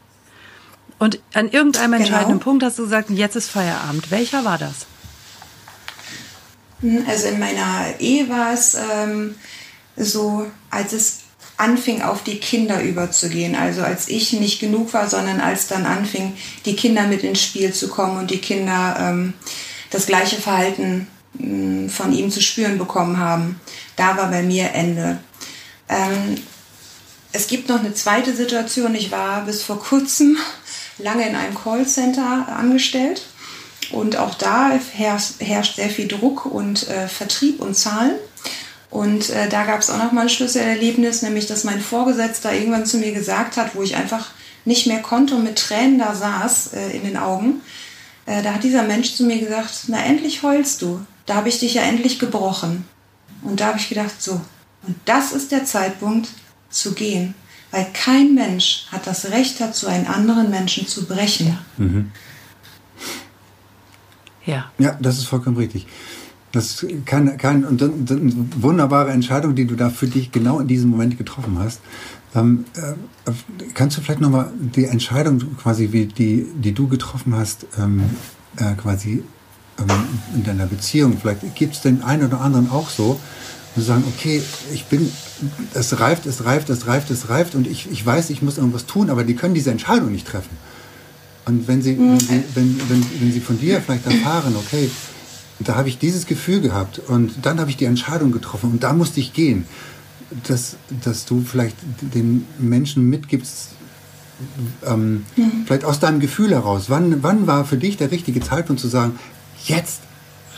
Und 0.99 1.19
an 1.33 1.49
irgendeinem 1.49 1.93
Genau. 1.93 2.03
entscheidenden 2.03 2.39
Punkt 2.39 2.63
hast 2.63 2.77
du 2.77 2.83
gesagt, 2.83 3.09
jetzt 3.09 3.35
ist 3.35 3.49
Feierabend. 3.49 4.11
Welcher 4.11 4.43
war 4.45 4.57
das? 4.57 4.85
Also 7.07 7.27
in 7.27 7.39
meiner 7.39 7.99
Ehe 7.99 8.29
war 8.29 8.53
es 8.53 8.75
ähm, 8.75 9.35
so, 9.97 10.45
als 10.69 10.93
es 10.93 11.19
anfing, 11.57 12.01
auf 12.01 12.23
die 12.23 12.37
Kinder 12.39 12.81
überzugehen. 12.81 13.55
Also 13.55 13.81
als 13.81 14.07
ich 14.07 14.31
nicht 14.33 14.59
genug 14.61 14.93
war, 14.93 15.09
sondern 15.09 15.41
als 15.41 15.67
dann 15.67 15.85
anfing, 15.85 16.37
die 16.65 16.75
Kinder 16.75 17.07
mit 17.07 17.23
ins 17.23 17.41
Spiel 17.41 17.73
zu 17.73 17.89
kommen 17.89 18.17
und 18.17 18.31
die 18.31 18.37
Kinder 18.39 18.95
ähm, 18.99 19.33
das 19.89 20.05
gleiche 20.05 20.37
Verhalten 20.37 21.07
mh, 21.33 21.89
von 21.89 22.13
ihm 22.13 22.31
zu 22.31 22.41
spüren 22.41 22.77
bekommen 22.77 23.17
haben. 23.17 23.59
Da 23.97 24.15
war 24.15 24.29
bei 24.29 24.41
mir 24.41 24.71
Ende. 24.73 25.19
Ähm, 25.89 26.35
es 27.33 27.47
gibt 27.47 27.67
noch 27.67 27.79
eine 27.79 27.93
zweite 27.93 28.33
Situation. 28.33 28.95
Ich 28.95 29.11
war 29.11 29.41
bis 29.45 29.61
vor 29.63 29.79
kurzem 29.79 30.37
lange 30.99 31.27
in 31.27 31.35
einem 31.35 31.55
Callcenter 31.55 32.47
angestellt. 32.47 33.23
Und 33.91 34.17
auch 34.17 34.35
da 34.35 34.71
herrscht, 34.93 35.75
sehr 35.75 35.89
viel 35.89 36.07
Druck 36.07 36.45
und 36.45 36.87
äh, 36.89 37.07
Vertrieb 37.07 37.59
und 37.59 37.75
Zahlen. 37.75 38.15
Und 38.91 39.29
äh, 39.29 39.49
da 39.49 39.65
gab 39.65 39.79
es 39.79 39.89
auch 39.89 39.97
noch 39.97 40.11
mal 40.11 40.23
ein 40.23 40.29
Schlüsselerlebnis, 40.29 41.21
nämlich 41.21 41.47
dass 41.47 41.63
mein 41.63 41.81
Vorgesetzter 41.81 42.53
irgendwann 42.53 42.85
zu 42.85 42.97
mir 42.97 43.11
gesagt 43.11 43.57
hat, 43.57 43.75
wo 43.75 43.83
ich 43.83 43.95
einfach 43.95 44.31
nicht 44.65 44.87
mehr 44.87 45.01
konnte 45.01 45.35
und 45.35 45.43
mit 45.43 45.57
Tränen 45.57 45.99
da 45.99 46.13
saß 46.13 46.73
äh, 46.73 46.89
in 46.95 47.03
den 47.03 47.17
Augen, 47.17 47.61
äh, 48.25 48.41
da 48.43 48.53
hat 48.53 48.63
dieser 48.63 48.83
Mensch 48.83 49.15
zu 49.15 49.23
mir 49.23 49.39
gesagt, 49.39 49.85
na 49.87 50.03
endlich 50.03 50.43
heulst 50.43 50.81
du. 50.81 51.05
Da 51.25 51.35
habe 51.35 51.49
ich 51.49 51.59
dich 51.59 51.75
ja 51.75 51.83
endlich 51.83 52.19
gebrochen. 52.19 52.87
Und 53.41 53.59
da 53.59 53.67
habe 53.67 53.79
ich 53.79 53.89
gedacht, 53.89 54.21
so, 54.21 54.41
und 54.85 54.95
das 55.05 55.31
ist 55.31 55.51
der 55.51 55.65
Zeitpunkt 55.65 56.29
zu 56.69 56.93
gehen. 56.93 57.35
Weil 57.71 57.87
kein 57.93 58.33
Mensch 58.33 58.87
hat 58.91 59.05
das 59.05 59.25
Recht 59.31 59.61
dazu, 59.61 59.87
einen 59.87 60.07
anderen 60.07 60.49
Menschen 60.49 60.87
zu 60.87 61.05
brechen. 61.05 61.57
Mhm. 61.77 62.11
Ja. 64.45 64.71
Ja, 64.79 64.97
das 64.99 65.19
ist 65.19 65.25
vollkommen 65.25 65.57
richtig. 65.57 65.85
Das 66.51 66.81
ist 66.83 67.05
kein, 67.05 67.37
kein, 67.37 67.63
und 67.63 67.79
dann, 67.79 68.05
dann 68.05 68.51
wunderbare 68.59 69.11
Entscheidung, 69.11 69.53
die 69.53 69.65
du 69.65 69.75
da 69.75 69.91
für 69.91 70.07
dich 70.07 70.31
genau 70.31 70.59
in 70.59 70.67
diesem 70.67 70.89
Moment 70.89 71.17
getroffen 71.17 71.59
hast. 71.59 71.81
Ähm, 72.33 72.65
äh, 72.75 73.31
kannst 73.75 73.97
du 73.97 74.01
vielleicht 74.01 74.21
nochmal 74.21 74.51
die 74.57 74.85
Entscheidung 74.85 75.39
quasi, 75.57 75.91
wie 75.91 76.07
die, 76.07 76.47
die 76.55 76.73
du 76.73 76.87
getroffen 76.87 77.35
hast, 77.35 77.67
ähm, 77.77 78.01
äh, 78.57 78.73
quasi 78.73 79.23
ähm, 79.79 79.85
in 80.35 80.43
deiner 80.43 80.65
Beziehung, 80.65 81.17
vielleicht 81.19 81.55
gibt 81.55 81.75
es 81.75 81.81
den 81.81 82.03
einen 82.03 82.25
oder 82.27 82.41
anderen 82.41 82.69
auch 82.69 82.89
so, 82.89 83.19
und 83.79 83.85
sagen, 83.85 84.03
okay, 84.07 84.41
ich 84.73 84.85
bin, 84.85 85.11
es 85.73 85.99
reift, 85.99 86.25
es 86.25 86.45
reift, 86.45 86.69
es 86.69 86.85
reift, 86.85 87.09
es 87.11 87.29
reift 87.29 87.55
und 87.55 87.65
ich, 87.65 87.89
ich 87.91 88.05
weiß, 88.05 88.29
ich 88.29 88.41
muss 88.41 88.57
irgendwas 88.57 88.85
tun, 88.85 89.09
aber 89.09 89.23
die 89.23 89.35
können 89.35 89.53
diese 89.53 89.71
Entscheidung 89.71 90.11
nicht 90.11 90.27
treffen. 90.27 90.57
Und 91.45 91.67
wenn 91.67 91.81
sie, 91.81 91.97
wenn, 91.97 92.19
sie, 92.19 92.43
wenn, 92.53 92.79
wenn, 92.89 93.05
wenn 93.19 93.31
sie 93.31 93.39
von 93.39 93.59
dir 93.59 93.81
vielleicht 93.81 94.05
erfahren, 94.05 94.55
okay, 94.55 94.89
da 95.59 95.75
habe 95.75 95.89
ich 95.89 95.97
dieses 95.97 96.25
Gefühl 96.25 96.61
gehabt 96.61 96.99
und 96.99 97.33
dann 97.41 97.59
habe 97.59 97.69
ich 97.69 97.77
die 97.77 97.85
Entscheidung 97.85 98.31
getroffen 98.31 98.71
und 98.71 98.83
da 98.83 98.93
musste 98.93 99.19
ich 99.19 99.33
gehen, 99.33 99.65
dass, 100.47 100.75
dass 101.03 101.25
du 101.25 101.41
vielleicht 101.41 101.75
den 102.01 102.45
Menschen 102.59 103.09
mitgibst, 103.09 103.69
ähm, 104.85 105.25
mhm. 105.35 105.63
vielleicht 105.65 105.85
aus 105.85 105.99
deinem 105.99 106.19
Gefühl 106.19 106.51
heraus, 106.51 106.85
wann, 106.89 107.23
wann 107.23 107.47
war 107.47 107.65
für 107.65 107.77
dich 107.77 107.97
der 107.97 108.11
richtige 108.11 108.41
Zeitpunkt 108.41 108.81
zu 108.81 108.87
sagen, 108.87 109.17
jetzt 109.65 110.01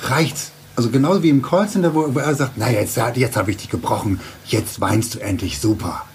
reicht's. 0.03 0.51
Also 0.75 0.89
genauso 0.89 1.21
wie 1.23 1.29
im 1.29 1.41
Callcenter, 1.41 1.93
wo, 1.93 2.13
wo 2.13 2.19
er 2.19 2.33
sagt, 2.35 2.53
na 2.55 2.69
jetzt, 2.69 2.97
jetzt 2.97 3.37
habe 3.37 3.51
ich 3.51 3.57
dich 3.57 3.69
gebrochen, 3.69 4.19
jetzt 4.45 4.79
weinst 4.79 5.15
du 5.15 5.19
endlich, 5.19 5.59
super. 5.59 6.05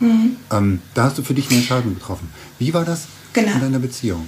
Mhm. 0.00 0.36
Ähm, 0.52 0.80
da 0.94 1.04
hast 1.04 1.18
du 1.18 1.22
für 1.22 1.34
dich 1.34 1.48
eine 1.48 1.58
Entscheidung 1.58 1.94
getroffen. 1.94 2.28
Wie 2.58 2.72
war 2.74 2.84
das 2.84 3.06
genau. 3.32 3.52
in 3.52 3.60
deiner 3.60 3.78
Beziehung? 3.78 4.26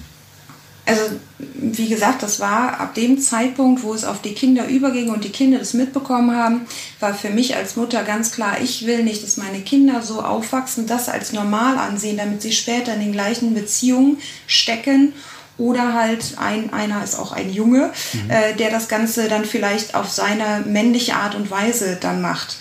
Also 0.88 1.02
wie 1.38 1.88
gesagt, 1.88 2.22
das 2.22 2.38
war 2.38 2.78
ab 2.78 2.94
dem 2.94 3.20
Zeitpunkt, 3.20 3.82
wo 3.82 3.92
es 3.92 4.04
auf 4.04 4.22
die 4.22 4.34
Kinder 4.34 4.68
überging 4.68 5.10
und 5.10 5.24
die 5.24 5.30
Kinder 5.30 5.58
das 5.58 5.74
mitbekommen 5.74 6.36
haben, 6.36 6.60
war 7.00 7.12
für 7.12 7.30
mich 7.30 7.56
als 7.56 7.74
Mutter 7.74 8.04
ganz 8.04 8.30
klar, 8.30 8.60
ich 8.62 8.86
will 8.86 9.02
nicht, 9.02 9.24
dass 9.24 9.36
meine 9.36 9.60
Kinder 9.62 10.02
so 10.02 10.22
aufwachsen, 10.22 10.86
das 10.86 11.08
als 11.08 11.32
normal 11.32 11.76
ansehen, 11.76 12.16
damit 12.16 12.40
sie 12.40 12.52
später 12.52 12.94
in 12.94 13.00
den 13.00 13.12
gleichen 13.12 13.52
Beziehungen 13.52 14.18
stecken 14.46 15.12
oder 15.58 15.94
halt 15.94 16.34
ein, 16.36 16.72
einer 16.72 17.02
ist 17.02 17.18
auch 17.18 17.32
ein 17.32 17.50
Junge, 17.50 17.92
mhm. 18.12 18.30
äh, 18.30 18.54
der 18.54 18.70
das 18.70 18.88
Ganze 18.88 19.28
dann 19.28 19.44
vielleicht 19.44 19.94
auf 19.94 20.10
seine 20.10 20.64
männliche 20.66 21.16
Art 21.16 21.34
und 21.34 21.50
Weise 21.50 21.96
dann 22.00 22.20
macht. 22.20 22.56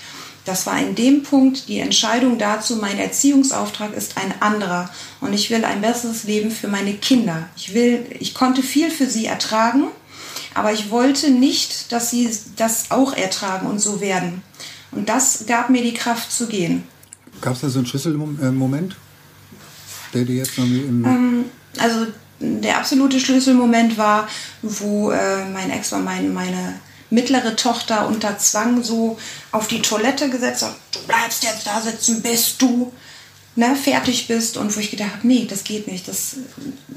Das 0.46 0.68
war 0.68 0.80
in 0.80 0.94
dem 0.94 1.24
Punkt 1.24 1.68
die 1.68 1.80
Entscheidung 1.80 2.38
dazu, 2.38 2.75
mein 2.75 3.00
Erziehungsauftrag 3.00 3.94
ist 3.94 4.16
ein 4.18 4.34
anderer 4.42 4.92
und 5.20 5.34
ich 5.34 5.50
will 5.50 5.66
ein 5.66 5.82
besseres 5.82 6.24
Leben 6.24 6.52
für 6.52 6.68
meine 6.68 6.94
Kinder. 6.94 7.50
Ich 7.58 7.74
will, 7.74 8.06
ich 8.20 8.36
konnte 8.36 8.62
viel 8.62 8.92
für 8.92 9.08
sie 9.08 9.25
ertragen, 9.25 9.88
aber 10.54 10.72
ich 10.72 10.92
wollte 10.92 11.32
nicht, 11.32 11.92
dass 11.92 12.12
sie 12.12 12.30
das 12.56 12.92
auch 12.92 13.14
ertragen 13.14 13.66
und 13.66 13.80
so 13.80 14.02
werden. 14.02 14.44
Und 14.92 15.10
das 15.10 15.46
gab 15.48 15.72
mir 15.72 15.82
die 15.82 15.96
Kraft 15.96 16.32
zu 16.32 16.48
gehen. 16.48 16.84
Gab 17.42 17.54
es 17.56 17.62
da 17.62 17.70
so 17.70 17.80
einen 17.80 17.88
Schlüsselmoment, 17.88 18.96
der 20.14 20.25
dir 20.25 20.36
jetzt 20.36 20.58
noch 20.60 20.66
im 20.66 21.06
ähm, 21.06 21.46
Also 21.80 22.08
der 22.39 22.77
absolute 22.77 23.20
Schlüsselmoment 23.20 23.98
war, 23.98 24.27
wo 24.62 25.12
äh, 25.12 25.46
mein 25.46 25.72
Ex 25.72 25.92
war 25.92 26.00
mein, 26.00 26.34
meine 26.34 26.80
mittlere 27.10 27.56
Tochter 27.56 28.08
unter 28.08 28.38
Zwang 28.38 28.84
so 28.84 29.18
auf 29.51 29.68
die 29.68 29.82
Toilette 29.82 30.30
gesetzt 30.30 30.63
hat, 30.63 30.75
du 30.92 31.00
bleibst 31.08 31.44
jetzt 31.44 31.65
da 31.65 31.80
sitzen, 31.82 32.22
bis 32.22 32.58
du 32.58 32.92
ne, 33.56 33.75
fertig 33.75 34.27
bist. 34.27 34.58
Und 34.58 34.75
wo 34.75 34.80
ich 34.80 34.92
gedacht 34.92 35.12
habe, 35.18 35.27
nee, 35.27 35.46
das 35.50 35.63
geht 35.63 35.88
nicht. 35.88 36.08
Das, 36.08 36.38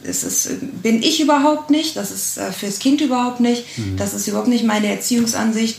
das 0.05 0.25
ist, 0.25 0.83
bin 0.83 1.03
ich 1.03 1.21
überhaupt 1.21 1.71
nicht, 1.71 1.97
das 1.97 2.11
ist 2.11 2.39
äh, 2.39 2.53
fürs 2.53 2.79
Kind 2.79 3.01
überhaupt 3.01 3.41
nicht, 3.41 3.65
mhm. 3.79 3.97
das 3.97 4.15
ist 4.15 4.29
überhaupt 4.29 4.49
nicht 4.49 4.65
meine 4.65 4.89
Erziehungsansicht. 4.89 5.79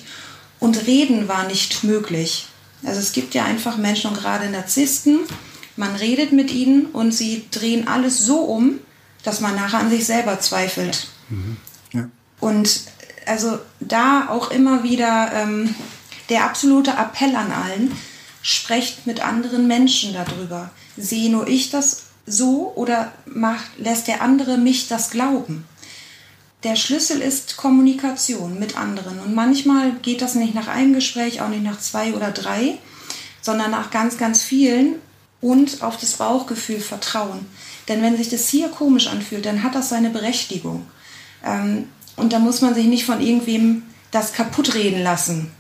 Und 0.60 0.88
reden 0.88 1.30
war 1.30 1.48
nicht 1.48 1.84
möglich. 1.86 2.48
Also 2.84 3.00
es 3.00 3.14
gibt 3.14 3.34
ja 3.34 3.46
einfach 3.46 3.78
Menschen 3.78 4.10
und 4.10 4.18
gerade 4.18 4.50
Narzissten, 4.50 5.20
man 5.78 5.96
redet 5.96 6.34
mit 6.34 6.52
ihnen 6.52 6.88
und 6.88 7.14
sie 7.14 7.46
drehen 7.52 7.88
alles 7.88 8.20
so 8.20 8.40
um, 8.40 8.80
dass 9.24 9.40
man 9.40 9.56
nachher 9.56 9.80
an 9.80 9.90
sich 9.90 10.06
selber 10.06 10.40
zweifelt. 10.40 11.08
Mhm. 11.30 11.58
Ja. 11.94 12.10
Und 12.40 12.82
also 13.26 13.60
da 13.80 14.30
auch 14.30 14.52
immer 14.52 14.84
wieder 14.84 15.32
ähm, 15.34 15.76
der 16.30 16.46
absolute 16.46 16.92
Appell 16.92 17.36
an 17.36 17.52
allen, 17.52 17.96
sprecht 18.42 19.06
mit 19.06 19.22
anderen 19.22 19.68
Menschen 19.68 20.14
darüber. 20.14 20.72
Sehe 20.98 21.30
nur 21.30 21.48
ich 21.48 21.70
das 21.70 22.04
so 22.26 22.72
oder 22.76 23.12
macht, 23.26 23.66
lässt 23.78 24.08
der 24.08 24.22
andere 24.22 24.58
mich 24.58 24.88
das 24.88 25.10
glauben? 25.10 25.66
Der 26.64 26.76
Schlüssel 26.76 27.22
ist 27.22 27.58
Kommunikation 27.58 28.60
mit 28.60 28.78
anderen. 28.78 29.20
Und 29.20 29.34
manchmal 29.34 29.94
geht 30.02 30.22
das 30.22 30.36
nicht 30.36 30.56
nach 30.56 30.68
einem 30.68 30.94
Gespräch, 30.94 31.42
auch 31.42 31.48
nicht 31.48 31.64
nach 31.64 31.80
zwei 31.80 32.14
oder 32.14 32.32
drei, 32.32 32.78
sondern 33.42 33.72
nach 33.72 33.92
ganz, 33.92 34.18
ganz 34.18 34.44
vielen 34.44 34.96
und 35.42 35.82
auf 35.82 35.98
das 35.98 36.14
Bauchgefühl 36.14 36.82
vertrauen. 36.82 37.46
Denn 37.90 38.02
wenn 38.02 38.16
sich 38.16 38.30
das 38.30 38.48
hier 38.48 38.70
komisch 38.70 39.08
anfühlt, 39.08 39.46
dann 39.46 39.64
hat 39.64 39.76
das 39.76 39.90
seine 39.90 40.10
Berechtigung. 40.10 40.88
Ähm, 41.44 41.90
und 42.16 42.32
da 42.32 42.40
muss 42.40 42.62
man 42.62 42.76
sich 42.76 42.86
nicht 42.86 43.06
von 43.06 43.20
irgendwem 43.20 43.84
das 44.12 44.34
kaputt 44.34 44.76
reden 44.76 45.04
lassen. 45.04 45.52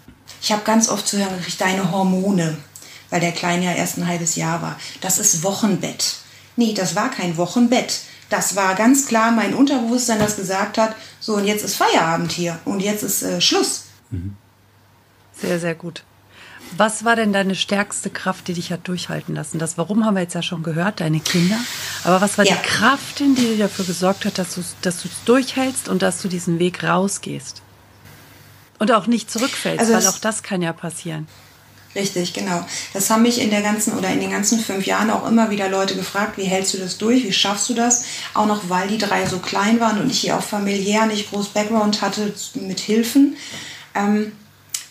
Ich 0.41 0.51
habe 0.51 0.63
ganz 0.63 0.89
oft 0.89 1.07
zu 1.07 1.17
hören 1.17 1.37
gekriegt, 1.37 1.59
deine 1.59 1.91
Hormone, 1.91 2.57
weil 3.09 3.19
der 3.19 3.31
Kleine 3.31 3.65
ja 3.65 3.73
erst 3.73 3.97
ein 3.97 4.07
halbes 4.07 4.35
Jahr 4.35 4.61
war. 4.61 4.79
Das 5.01 5.17
ist 5.17 5.43
Wochenbett. 5.43 6.17
Nee, 6.55 6.73
das 6.73 6.95
war 6.95 7.09
kein 7.09 7.37
Wochenbett. 7.37 8.01
Das 8.29 8.55
war 8.55 8.75
ganz 8.75 9.07
klar 9.07 9.31
mein 9.31 9.55
Unterbewusstsein, 9.55 10.19
das 10.19 10.35
gesagt 10.35 10.77
hat, 10.77 10.95
so 11.19 11.35
und 11.35 11.45
jetzt 11.45 11.65
ist 11.65 11.75
Feierabend 11.75 12.31
hier 12.31 12.59
und 12.65 12.79
jetzt 12.79 13.03
ist 13.03 13.23
äh, 13.23 13.41
Schluss. 13.41 13.85
Mhm. 14.11 14.37
Sehr, 15.41 15.59
sehr 15.59 15.73
gut. 15.73 16.03
Was 16.77 17.03
war 17.03 17.15
denn 17.15 17.33
deine 17.33 17.55
stärkste 17.55 18.09
Kraft, 18.09 18.47
die 18.47 18.53
dich 18.53 18.71
hat 18.71 18.87
durchhalten 18.87 19.35
lassen? 19.35 19.59
Das 19.59 19.77
Warum 19.77 20.05
haben 20.05 20.15
wir 20.15 20.21
jetzt 20.21 20.35
ja 20.35 20.41
schon 20.41 20.63
gehört, 20.63 20.99
deine 20.99 21.19
Kinder. 21.19 21.57
Aber 22.03 22.21
was 22.21 22.37
war 22.37 22.45
ja. 22.45 22.55
die 22.55 22.67
Kraft, 22.67 23.21
in 23.21 23.35
die 23.35 23.57
dafür 23.57 23.85
gesorgt 23.85 24.25
hat, 24.25 24.37
dass 24.37 24.55
du 24.55 24.61
dass 24.81 25.03
es 25.05 25.11
durchhältst 25.25 25.89
und 25.89 26.01
dass 26.01 26.21
du 26.21 26.27
diesen 26.27 26.59
Weg 26.59 26.83
rausgehst? 26.83 27.61
Und 28.77 28.91
auch 28.91 29.07
nicht 29.07 29.29
zurückfällst, 29.29 29.79
also 29.79 29.93
weil 29.93 30.07
auch 30.07 30.19
das 30.19 30.41
kann 30.41 30.61
ja 30.61 30.71
passieren. 30.71 31.27
Richtig, 31.95 32.33
genau. 32.33 32.63
Das 32.93 33.09
haben 33.09 33.23
mich 33.23 33.41
in 33.41 33.49
der 33.49 33.61
ganzen 33.61 33.97
oder 33.97 34.09
in 34.09 34.19
den 34.19 34.29
ganzen 34.29 34.59
fünf 34.59 34.85
Jahren 34.85 35.09
auch 35.09 35.27
immer 35.27 35.49
wieder 35.49 35.69
Leute 35.69 35.95
gefragt, 35.95 36.37
wie 36.37 36.43
hältst 36.43 36.75
du 36.75 36.77
das 36.77 36.97
durch, 36.97 37.23
wie 37.23 37.33
schaffst 37.33 37.67
du 37.69 37.73
das? 37.73 38.03
Auch 38.35 38.45
noch, 38.45 38.69
weil 38.69 38.87
die 38.87 38.99
drei 38.99 39.25
so 39.25 39.39
klein 39.39 39.79
waren 39.79 39.99
und 39.99 40.11
ich 40.11 40.19
hier 40.19 40.37
auch 40.37 40.43
familiär 40.43 41.07
nicht 41.07 41.31
groß 41.31 41.49
Background 41.49 42.01
hatte 42.01 42.31
mit 42.55 42.79
Hilfen. 42.79 43.35
Ähm, 43.95 44.33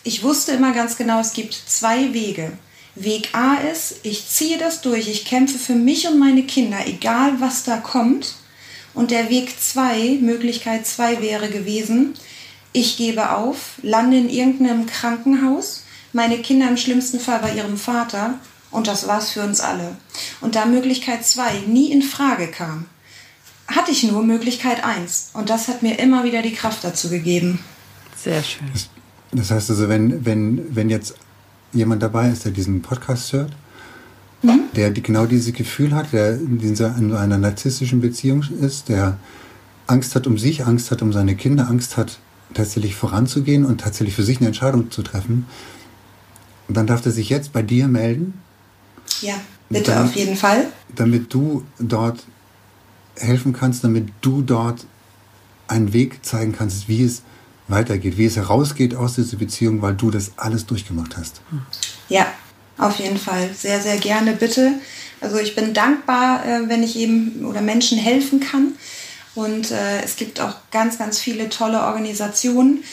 ich 0.03 0.23
wusste 0.23 0.53
immer 0.53 0.73
ganz 0.73 0.97
genau, 0.97 1.19
es 1.19 1.33
gibt 1.33 1.53
zwei 1.53 2.13
Wege. 2.13 2.51
Weg 2.95 3.29
A 3.33 3.55
ist, 3.55 3.99
ich 4.03 4.27
ziehe 4.27 4.57
das 4.57 4.81
durch, 4.81 5.07
ich 5.07 5.25
kämpfe 5.25 5.57
für 5.57 5.75
mich 5.75 6.07
und 6.07 6.19
meine 6.19 6.43
Kinder, 6.43 6.79
egal 6.85 7.39
was 7.39 7.63
da 7.63 7.77
kommt. 7.77 8.35
Und 8.93 9.11
der 9.11 9.29
Weg 9.29 9.53
2, 9.59 10.17
Möglichkeit 10.19 10.85
2 10.85 11.21
wäre 11.21 11.49
gewesen, 11.49 12.15
ich 12.73 12.97
gebe 12.97 13.31
auf, 13.31 13.73
lande 13.81 14.17
in 14.17 14.29
irgendeinem 14.29 14.85
Krankenhaus, 14.87 15.83
meine 16.11 16.39
Kinder 16.39 16.67
im 16.67 16.77
schlimmsten 16.77 17.19
Fall 17.19 17.39
bei 17.39 17.53
ihrem 17.53 17.77
Vater 17.77 18.39
und 18.71 18.87
das 18.87 19.07
war's 19.07 19.31
für 19.31 19.43
uns 19.43 19.59
alle. 19.59 19.95
Und 20.41 20.55
da 20.55 20.65
Möglichkeit 20.65 21.25
2 21.25 21.63
nie 21.67 21.91
in 21.91 22.01
Frage 22.01 22.47
kam, 22.47 22.85
hatte 23.67 23.91
ich 23.91 24.03
nur 24.03 24.23
Möglichkeit 24.23 24.83
1 24.83 25.31
und 25.33 25.49
das 25.49 25.67
hat 25.67 25.83
mir 25.83 25.99
immer 25.99 26.23
wieder 26.23 26.41
die 26.41 26.53
Kraft 26.53 26.83
dazu 26.83 27.09
gegeben. 27.09 27.63
Sehr 28.15 28.43
schön. 28.43 28.71
Das 29.31 29.51
heißt 29.51 29.69
also, 29.69 29.89
wenn, 29.89 30.25
wenn, 30.25 30.75
wenn 30.75 30.89
jetzt 30.89 31.15
jemand 31.73 32.01
dabei 32.01 32.29
ist, 32.29 32.45
der 32.45 32.51
diesen 32.51 32.81
Podcast 32.81 33.33
hört, 33.33 33.51
mhm. 34.41 34.61
der 34.75 34.91
genau 34.91 35.25
dieses 35.25 35.53
Gefühl 35.53 35.93
hat, 35.93 36.13
der 36.13 36.35
in, 36.35 36.59
in 36.59 37.13
einer 37.13 37.37
narzisstischen 37.37 38.01
Beziehung 38.01 38.43
ist, 38.59 38.89
der 38.89 39.17
Angst 39.87 40.15
hat 40.15 40.27
um 40.27 40.37
sich, 40.37 40.65
Angst 40.65 40.91
hat 40.91 41.01
um 41.01 41.13
seine 41.13 41.35
Kinder, 41.35 41.67
Angst 41.67 41.97
hat 41.97 42.19
tatsächlich 42.53 42.95
voranzugehen 42.95 43.65
und 43.65 43.81
tatsächlich 43.81 44.15
für 44.15 44.23
sich 44.23 44.37
eine 44.37 44.47
Entscheidung 44.47 44.91
zu 44.91 45.03
treffen, 45.03 45.45
dann 46.67 46.87
darf 46.87 47.05
er 47.05 47.11
sich 47.11 47.29
jetzt 47.29 47.53
bei 47.53 47.61
dir 47.61 47.87
melden. 47.87 48.33
Ja, 49.21 49.35
bitte 49.69 49.91
damit, 49.91 50.09
auf 50.09 50.15
jeden 50.15 50.35
Fall. 50.35 50.67
Damit 50.95 51.33
du 51.33 51.63
dort 51.79 52.23
helfen 53.15 53.53
kannst, 53.53 53.83
damit 53.83 54.09
du 54.21 54.41
dort 54.41 54.85
einen 55.67 55.93
Weg 55.93 56.25
zeigen 56.25 56.53
kannst, 56.53 56.87
wie 56.87 57.03
es 57.03 57.23
weitergeht, 57.69 58.17
wie 58.17 58.25
es 58.25 58.35
herausgeht 58.35 58.95
aus 58.95 59.15
dieser 59.15 59.37
Beziehung, 59.37 59.81
weil 59.81 59.93
du 59.93 60.11
das 60.11 60.31
alles 60.37 60.65
durchgemacht 60.65 61.17
hast. 61.17 61.41
Ja, 62.09 62.27
auf 62.77 62.99
jeden 62.99 63.17
Fall. 63.17 63.49
Sehr, 63.53 63.81
sehr 63.81 63.97
gerne, 63.97 64.33
bitte. 64.33 64.73
Also 65.21 65.37
ich 65.37 65.55
bin 65.55 65.73
dankbar, 65.73 66.45
äh, 66.45 66.69
wenn 66.69 66.83
ich 66.83 66.95
eben 66.95 67.45
oder 67.45 67.61
Menschen 67.61 67.97
helfen 67.97 68.39
kann. 68.39 68.73
Und 69.35 69.71
äh, 69.71 70.01
es 70.01 70.15
gibt 70.15 70.39
auch 70.39 70.55
ganz, 70.71 70.97
ganz 70.97 71.19
viele 71.19 71.49
tolle 71.49 71.81
Organisationen, 71.81 72.83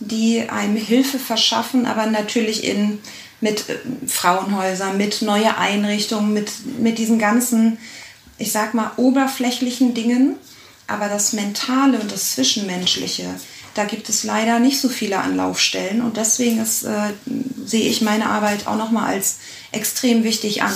die 0.00 0.48
einem 0.48 0.76
Hilfe 0.76 1.18
verschaffen, 1.18 1.86
aber 1.86 2.06
natürlich 2.06 2.64
in, 2.64 2.98
mit 3.40 3.68
äh, 3.68 3.78
Frauenhäusern, 4.06 4.96
mit 4.96 5.22
neue 5.22 5.56
Einrichtungen, 5.56 6.32
mit, 6.32 6.50
mit 6.78 6.98
diesen 6.98 7.18
ganzen, 7.18 7.78
ich 8.38 8.52
sag 8.52 8.74
mal, 8.74 8.92
oberflächlichen 8.96 9.94
Dingen. 9.94 10.36
Aber 10.86 11.08
das 11.08 11.32
Mentale 11.32 11.98
und 12.00 12.12
das 12.12 12.32
Zwischenmenschliche, 12.32 13.26
da 13.74 13.84
gibt 13.84 14.08
es 14.08 14.24
leider 14.24 14.58
nicht 14.58 14.80
so 14.80 14.88
viele 14.88 15.18
Anlaufstellen. 15.18 16.02
Und 16.02 16.16
deswegen 16.16 16.60
ist, 16.60 16.84
äh, 16.84 17.12
sehe 17.64 17.88
ich 17.88 18.02
meine 18.02 18.26
Arbeit 18.26 18.66
auch 18.66 18.76
nochmal 18.76 19.14
als 19.14 19.38
extrem 19.72 20.24
wichtig 20.24 20.62
an 20.62 20.72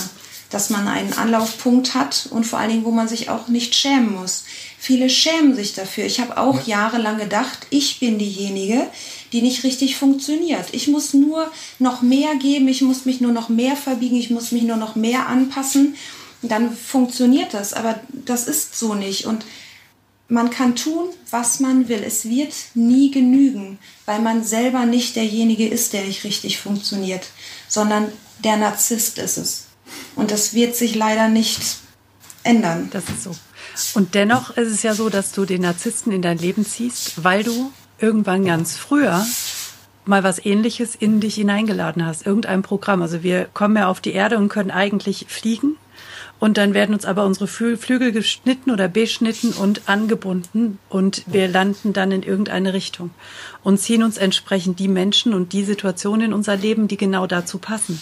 dass 0.49 0.69
man 0.69 0.87
einen 0.87 1.13
Anlaufpunkt 1.13 1.93
hat 1.93 2.27
und 2.31 2.45
vor 2.45 2.59
allen 2.59 2.69
Dingen, 2.69 2.85
wo 2.85 2.91
man 2.91 3.07
sich 3.07 3.29
auch 3.29 3.47
nicht 3.47 3.75
schämen 3.75 4.13
muss. 4.13 4.45
Viele 4.79 5.09
schämen 5.09 5.55
sich 5.55 5.73
dafür. 5.73 6.05
Ich 6.05 6.19
habe 6.19 6.37
auch 6.37 6.65
ja. 6.65 6.77
jahrelang 6.77 7.17
gedacht, 7.17 7.67
ich 7.69 7.99
bin 7.99 8.17
diejenige, 8.17 8.87
die 9.33 9.41
nicht 9.41 9.63
richtig 9.63 9.97
funktioniert. 9.97 10.67
Ich 10.71 10.87
muss 10.87 11.13
nur 11.13 11.51
noch 11.79 12.01
mehr 12.01 12.35
geben, 12.35 12.67
ich 12.69 12.81
muss 12.81 13.05
mich 13.05 13.19
nur 13.19 13.33
noch 13.33 13.49
mehr 13.49 13.75
verbiegen, 13.75 14.15
ich 14.15 14.29
muss 14.29 14.51
mich 14.51 14.63
nur 14.63 14.77
noch 14.77 14.95
mehr 14.95 15.27
anpassen. 15.27 15.95
Dann 16.41 16.75
funktioniert 16.75 17.53
das, 17.53 17.73
aber 17.73 17.99
das 18.09 18.47
ist 18.47 18.77
so 18.77 18.93
nicht. 18.93 19.25
Und 19.25 19.43
man 20.29 20.49
kann 20.49 20.75
tun, 20.75 21.09
was 21.31 21.59
man 21.59 21.87
will. 21.87 22.03
Es 22.05 22.25
wird 22.25 22.53
nie 22.73 23.11
genügen, 23.11 23.79
weil 24.05 24.19
man 24.19 24.43
selber 24.43 24.85
nicht 24.85 25.15
derjenige 25.15 25.67
ist, 25.67 25.93
der 25.93 26.03
nicht 26.03 26.23
richtig 26.23 26.59
funktioniert, 26.59 27.27
sondern 27.67 28.11
der 28.43 28.57
Narzisst 28.57 29.17
ist 29.17 29.37
es. 29.37 29.65
Und 30.15 30.31
das 30.31 30.53
wird 30.53 30.75
sich 30.75 30.95
leider 30.95 31.29
nicht 31.29 31.61
ändern. 32.43 32.89
Das 32.91 33.05
ist 33.05 33.23
so. 33.23 33.35
Und 33.93 34.15
dennoch 34.15 34.57
ist 34.57 34.71
es 34.71 34.83
ja 34.83 34.93
so, 34.93 35.09
dass 35.09 35.31
du 35.31 35.45
den 35.45 35.61
Narzissten 35.61 36.11
in 36.11 36.21
dein 36.21 36.37
Leben 36.37 36.65
ziehst, 36.65 37.23
weil 37.23 37.43
du 37.43 37.71
irgendwann 37.99 38.45
ganz 38.45 38.75
früher 38.75 39.25
mal 40.05 40.23
was 40.23 40.43
ähnliches 40.43 40.95
in 40.95 41.19
dich 41.19 41.35
hineingeladen 41.35 42.05
hast, 42.05 42.25
irgendein 42.25 42.61
Programm. 42.61 43.01
Also 43.01 43.23
wir 43.23 43.45
kommen 43.53 43.75
ja 43.75 43.87
auf 43.87 44.01
die 44.01 44.13
Erde 44.13 44.37
und 44.37 44.49
können 44.49 44.71
eigentlich 44.71 45.25
fliegen. 45.27 45.75
Und 46.39 46.57
dann 46.57 46.75
werden 46.75 46.93
uns 46.93 47.05
aber 47.05 47.25
unsere 47.25 47.47
Flügel 47.47 48.11
geschnitten 48.11 48.69
oder 48.69 48.87
beschnitten 48.87 49.53
und 49.53 49.89
angebunden 49.89 50.77
und 50.87 51.23
wir 51.25 51.47
landen 51.47 51.93
dann 51.93 52.11
in 52.11 52.21
irgendeine 52.21 52.73
Richtung 52.73 53.09
und 53.63 53.79
ziehen 53.79 54.03
uns 54.03 54.17
entsprechend 54.17 54.79
die 54.79 54.87
Menschen 54.87 55.33
und 55.33 55.51
die 55.51 55.63
Situationen 55.63 56.27
in 56.27 56.33
unser 56.33 56.55
Leben, 56.55 56.87
die 56.87 56.97
genau 56.97 57.25
dazu 57.25 57.57
passen. 57.57 57.99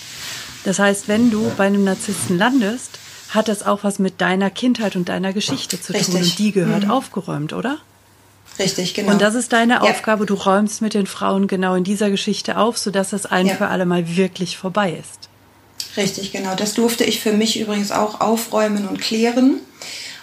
Das 0.66 0.80
heißt, 0.80 1.08
wenn 1.08 1.32
du 1.32 1.50
bei 1.56 1.68
einem 1.68 1.86
Narzissten 1.86 2.38
landest, 2.38 3.00
hat 3.30 3.48
das 3.48 3.66
auch 3.66 3.84
was 3.84 4.00
mit 4.00 4.20
deiner 4.20 4.50
Kindheit 4.50 4.96
und 4.96 5.10
deiner 5.10 5.32
Geschichte 5.32 5.80
zu 5.80 5.94
Richtig. 5.94 6.14
tun. 6.14 6.24
Und 6.24 6.40
die 6.40 6.52
gehört 6.52 6.86
mhm. 6.86 6.92
aufgeräumt, 6.92 7.54
oder? 7.54 7.78
Richtig, 8.60 8.94
genau. 8.94 9.12
Und 9.12 9.22
das 9.22 9.36
ist 9.36 9.54
deine 9.54 9.76
ja. 9.76 9.82
Aufgabe. 9.82 10.26
Du 10.26 10.36
räumst 10.36 10.82
mit 10.82 10.94
den 10.94 11.08
Frauen 11.08 11.48
genau 11.48 11.76
in 11.76 11.84
dieser 11.84 12.10
Geschichte 12.10 12.58
auf, 12.58 12.78
sodass 12.78 13.10
das 13.10 13.26
ein 13.26 13.48
ja. 13.48 13.56
für 13.56 13.68
alle 13.68 13.86
Mal 13.86 14.16
wirklich 14.16 14.58
vorbei 14.58 14.98
ist. 15.00 15.30
Richtig, 15.98 16.32
genau. 16.32 16.56
Das 16.56 16.74
durfte 16.74 17.04
ich 17.04 17.22
für 17.22 17.32
mich 17.32 17.60
übrigens 17.60 17.92
auch 17.92 18.22
aufräumen 18.22 18.88
und 18.88 19.00
klären 19.00 19.60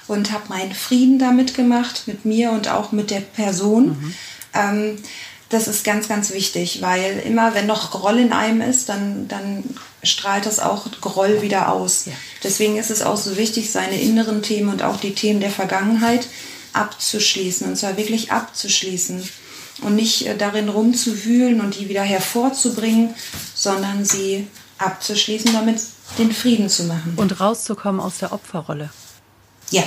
und 0.08 0.32
habe 0.32 0.48
meinen 0.48 0.74
Frieden 0.74 1.18
damit 1.18 1.54
gemacht, 1.54 2.02
mit 2.06 2.24
mir 2.24 2.52
und 2.52 2.68
auch 2.68 2.92
mit 2.92 3.10
der 3.10 3.20
Person. 3.20 3.88
Mhm. 3.88 4.14
Ähm, 4.54 4.98
das 5.48 5.68
ist 5.68 5.84
ganz, 5.84 6.08
ganz 6.08 6.32
wichtig, 6.32 6.80
weil 6.80 7.22
immer, 7.26 7.54
wenn 7.54 7.66
noch 7.66 7.90
Groll 7.90 8.18
in 8.18 8.32
einem 8.32 8.62
ist, 8.62 8.88
dann, 8.88 9.28
dann 9.28 9.64
strahlt 10.02 10.46
das 10.46 10.60
auch 10.60 10.86
Groll 11.00 11.42
wieder 11.42 11.70
aus. 11.70 12.06
Ja. 12.06 12.12
Deswegen 12.42 12.78
ist 12.78 12.90
es 12.90 13.02
auch 13.02 13.18
so 13.18 13.36
wichtig, 13.36 13.70
seine 13.70 14.00
inneren 14.00 14.42
Themen 14.42 14.70
und 14.70 14.82
auch 14.82 14.96
die 14.96 15.14
Themen 15.14 15.40
der 15.40 15.50
Vergangenheit 15.50 16.26
abzuschließen. 16.72 17.66
Und 17.66 17.76
zwar 17.76 17.96
wirklich 17.96 18.32
abzuschließen. 18.32 19.28
Und 19.82 19.96
nicht 19.96 20.26
äh, 20.26 20.36
darin 20.36 20.68
rumzuwühlen 20.68 21.60
und 21.60 21.78
die 21.78 21.88
wieder 21.88 22.02
hervorzubringen, 22.02 23.14
sondern 23.54 24.04
sie 24.04 24.46
abzuschließen, 24.84 25.52
damit 25.52 25.80
den 26.18 26.32
Frieden 26.32 26.68
zu 26.68 26.84
machen. 26.84 27.14
Und 27.16 27.40
rauszukommen 27.40 28.00
aus 28.00 28.18
der 28.18 28.32
Opferrolle. 28.32 28.90
Ja, 29.70 29.84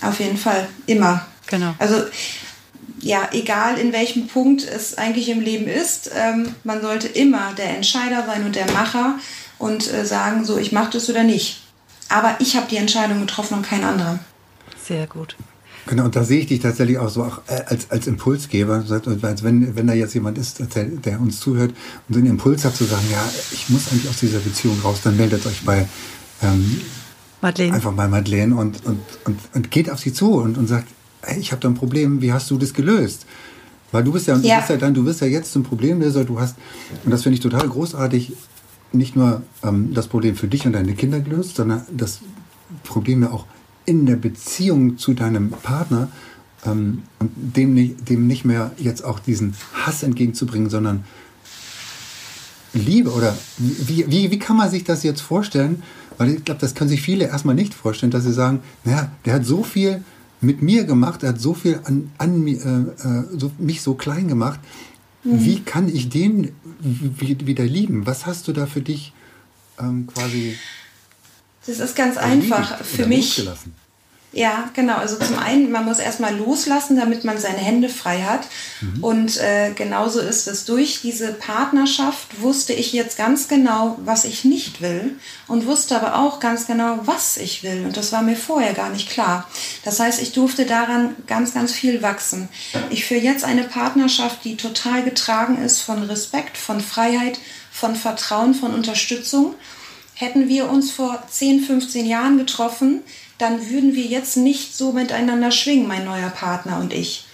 auf 0.00 0.20
jeden 0.20 0.36
Fall, 0.36 0.68
immer. 0.86 1.26
Genau. 1.46 1.74
Also 1.78 2.04
ja, 3.00 3.28
egal 3.32 3.78
in 3.78 3.92
welchem 3.92 4.28
Punkt 4.28 4.64
es 4.64 4.96
eigentlich 4.96 5.28
im 5.28 5.40
Leben 5.40 5.66
ist, 5.66 6.10
ähm, 6.14 6.54
man 6.64 6.80
sollte 6.80 7.08
immer 7.08 7.52
der 7.54 7.76
Entscheider 7.76 8.24
sein 8.26 8.44
und 8.44 8.56
der 8.56 8.70
Macher 8.72 9.18
und 9.58 9.92
äh, 9.92 10.04
sagen, 10.06 10.44
so, 10.44 10.58
ich 10.58 10.72
mache 10.72 10.92
das 10.92 11.10
oder 11.10 11.22
nicht. 11.22 11.62
Aber 12.08 12.36
ich 12.38 12.56
habe 12.56 12.66
die 12.68 12.76
Entscheidung 12.76 13.20
getroffen 13.20 13.58
und 13.58 13.66
kein 13.66 13.84
anderer. 13.84 14.18
Sehr 14.86 15.06
gut. 15.06 15.36
Genau, 15.86 16.04
und 16.04 16.16
da 16.16 16.24
sehe 16.24 16.40
ich 16.40 16.46
dich 16.46 16.60
tatsächlich 16.60 16.98
auch 16.98 17.10
so 17.10 17.24
auch 17.24 17.42
äh, 17.46 17.62
als, 17.66 17.90
als 17.90 18.06
Impulsgeber, 18.06 18.84
als 19.22 19.42
wenn, 19.42 19.76
wenn 19.76 19.86
da 19.86 19.92
jetzt 19.92 20.14
jemand 20.14 20.38
ist, 20.38 20.60
der, 20.74 20.84
der 20.84 21.20
uns 21.20 21.40
zuhört 21.40 21.72
und 22.08 22.14
so 22.14 22.20
einen 22.20 22.30
Impuls 22.30 22.64
hat 22.64 22.74
zu 22.74 22.84
sagen, 22.84 23.04
ja, 23.12 23.22
ich 23.52 23.68
muss 23.68 23.88
eigentlich 23.88 24.08
aus 24.08 24.18
dieser 24.18 24.38
Beziehung 24.38 24.78
raus, 24.82 25.00
dann 25.04 25.16
meldet 25.16 25.44
euch 25.46 25.62
bei 25.62 25.86
ähm, 26.42 26.80
Madeleine. 27.42 27.74
einfach 27.74 27.92
bei 27.92 28.08
Madeleine 28.08 28.56
und, 28.56 28.84
und, 28.86 29.00
und, 29.24 29.38
und 29.52 29.70
geht 29.70 29.90
auf 29.90 30.00
sie 30.00 30.12
zu 30.12 30.32
und, 30.32 30.56
und 30.56 30.68
sagt, 30.68 30.88
hey, 31.22 31.38
ich 31.38 31.52
habe 31.52 31.60
da 31.60 31.68
ein 31.68 31.74
Problem, 31.74 32.22
wie 32.22 32.32
hast 32.32 32.50
du 32.50 32.56
das 32.56 32.72
gelöst? 32.72 33.26
Weil 33.92 34.04
du 34.04 34.12
bist 34.12 34.26
ja, 34.26 34.36
ja. 34.36 34.40
Du 34.40 34.60
bist 34.60 34.70
ja 34.70 34.76
dann, 34.76 34.94
du 34.94 35.04
bist 35.04 35.20
ja 35.20 35.26
jetzt 35.26 35.52
zum 35.52 35.62
Problemlöser, 35.62 36.24
du 36.24 36.40
hast, 36.40 36.56
und 37.04 37.10
das 37.10 37.22
finde 37.22 37.34
ich 37.34 37.40
total 37.40 37.68
großartig, 37.68 38.32
nicht 38.92 39.16
nur 39.16 39.42
ähm, 39.62 39.92
das 39.92 40.08
Problem 40.08 40.34
für 40.36 40.48
dich 40.48 40.66
und 40.66 40.72
deine 40.72 40.94
Kinder 40.94 41.20
gelöst, 41.20 41.56
sondern 41.56 41.82
das 41.92 42.20
Problem 42.82 43.22
ja 43.22 43.30
auch 43.30 43.46
in 43.86 44.06
der 44.06 44.16
Beziehung 44.16 44.98
zu 44.98 45.14
deinem 45.14 45.50
Partner 45.50 46.08
ähm, 46.64 47.02
und 47.18 47.30
dem 47.34 47.74
nicht, 47.74 48.08
dem 48.08 48.26
nicht 48.26 48.44
mehr 48.44 48.72
jetzt 48.78 49.04
auch 49.04 49.18
diesen 49.18 49.54
Hass 49.74 50.02
entgegenzubringen, 50.02 50.70
sondern 50.70 51.04
Liebe 52.72 53.12
oder 53.12 53.36
wie, 53.58 54.04
wie, 54.08 54.30
wie 54.30 54.38
kann 54.38 54.56
man 54.56 54.70
sich 54.70 54.84
das 54.84 55.02
jetzt 55.02 55.20
vorstellen? 55.20 55.82
Weil 56.18 56.30
ich 56.30 56.44
glaube, 56.44 56.60
das 56.60 56.74
können 56.74 56.90
sich 56.90 57.02
viele 57.02 57.26
erstmal 57.26 57.54
nicht 57.54 57.74
vorstellen, 57.74 58.10
dass 58.10 58.24
sie 58.24 58.32
sagen, 58.32 58.60
naja, 58.84 59.10
der 59.24 59.34
hat 59.34 59.44
so 59.44 59.62
viel 59.62 60.02
mit 60.40 60.62
mir 60.62 60.84
gemacht, 60.84 61.22
er 61.22 61.30
hat 61.30 61.40
so 61.40 61.54
viel 61.54 61.80
an, 61.84 62.10
an 62.18 62.46
äh, 62.46 62.52
äh, 62.52 63.24
so, 63.36 63.50
mich 63.58 63.82
so 63.82 63.94
klein 63.94 64.28
gemacht. 64.28 64.60
Mhm. 65.24 65.44
Wie 65.44 65.60
kann 65.60 65.88
ich 65.88 66.08
den 66.08 66.52
wieder 66.80 67.64
lieben? 67.64 68.06
Was 68.06 68.26
hast 68.26 68.46
du 68.48 68.52
da 68.52 68.66
für 68.66 68.82
dich 68.82 69.12
ähm, 69.78 70.06
quasi? 70.06 70.56
Das 71.66 71.78
ist 71.78 71.96
ganz 71.96 72.16
einfach 72.16 72.84
für 72.84 73.06
mich. 73.06 73.38
Losgelassen? 73.38 73.74
Ja, 74.34 74.68
genau. 74.74 74.96
Also 74.96 75.16
zum 75.16 75.38
einen, 75.38 75.70
man 75.70 75.84
muss 75.84 76.00
erstmal 76.00 76.36
loslassen, 76.36 76.96
damit 76.96 77.22
man 77.22 77.38
seine 77.38 77.58
Hände 77.58 77.88
frei 77.88 78.22
hat. 78.22 78.40
Mhm. 78.80 79.04
Und 79.04 79.36
äh, 79.36 79.70
genauso 79.74 80.18
ist 80.20 80.48
es. 80.48 80.64
Durch 80.64 81.00
diese 81.02 81.32
Partnerschaft 81.32 82.40
wusste 82.40 82.72
ich 82.72 82.92
jetzt 82.92 83.16
ganz 83.16 83.46
genau, 83.46 83.96
was 84.04 84.24
ich 84.24 84.44
nicht 84.44 84.80
will 84.80 85.16
und 85.46 85.66
wusste 85.66 85.94
aber 85.94 86.18
auch 86.18 86.40
ganz 86.40 86.66
genau, 86.66 86.98
was 87.04 87.36
ich 87.36 87.62
will. 87.62 87.84
Und 87.86 87.96
das 87.96 88.10
war 88.10 88.22
mir 88.22 88.36
vorher 88.36 88.74
gar 88.74 88.90
nicht 88.90 89.08
klar. 89.08 89.48
Das 89.84 90.00
heißt, 90.00 90.20
ich 90.20 90.32
durfte 90.32 90.66
daran 90.66 91.14
ganz, 91.28 91.54
ganz 91.54 91.72
viel 91.72 92.02
wachsen. 92.02 92.48
Ich 92.90 93.04
führe 93.04 93.20
jetzt 93.20 93.44
eine 93.44 93.62
Partnerschaft, 93.62 94.44
die 94.44 94.56
total 94.56 95.04
getragen 95.04 95.62
ist 95.62 95.80
von 95.80 96.02
Respekt, 96.02 96.58
von 96.58 96.80
Freiheit, 96.80 97.38
von 97.70 97.94
Vertrauen, 97.94 98.54
von 98.54 98.74
Unterstützung. 98.74 99.54
Hätten 100.14 100.48
wir 100.48 100.70
uns 100.70 100.90
vor 100.90 101.22
10, 101.28 101.60
15 101.60 102.06
Jahren 102.06 102.38
getroffen, 102.38 103.02
dann 103.38 103.70
würden 103.70 103.94
wir 103.94 104.04
jetzt 104.04 104.36
nicht 104.36 104.76
so 104.76 104.92
miteinander 104.92 105.50
schwingen, 105.50 105.88
mein 105.88 106.04
neuer 106.04 106.30
Partner 106.30 106.78
und 106.78 106.92
ich, 106.92 107.24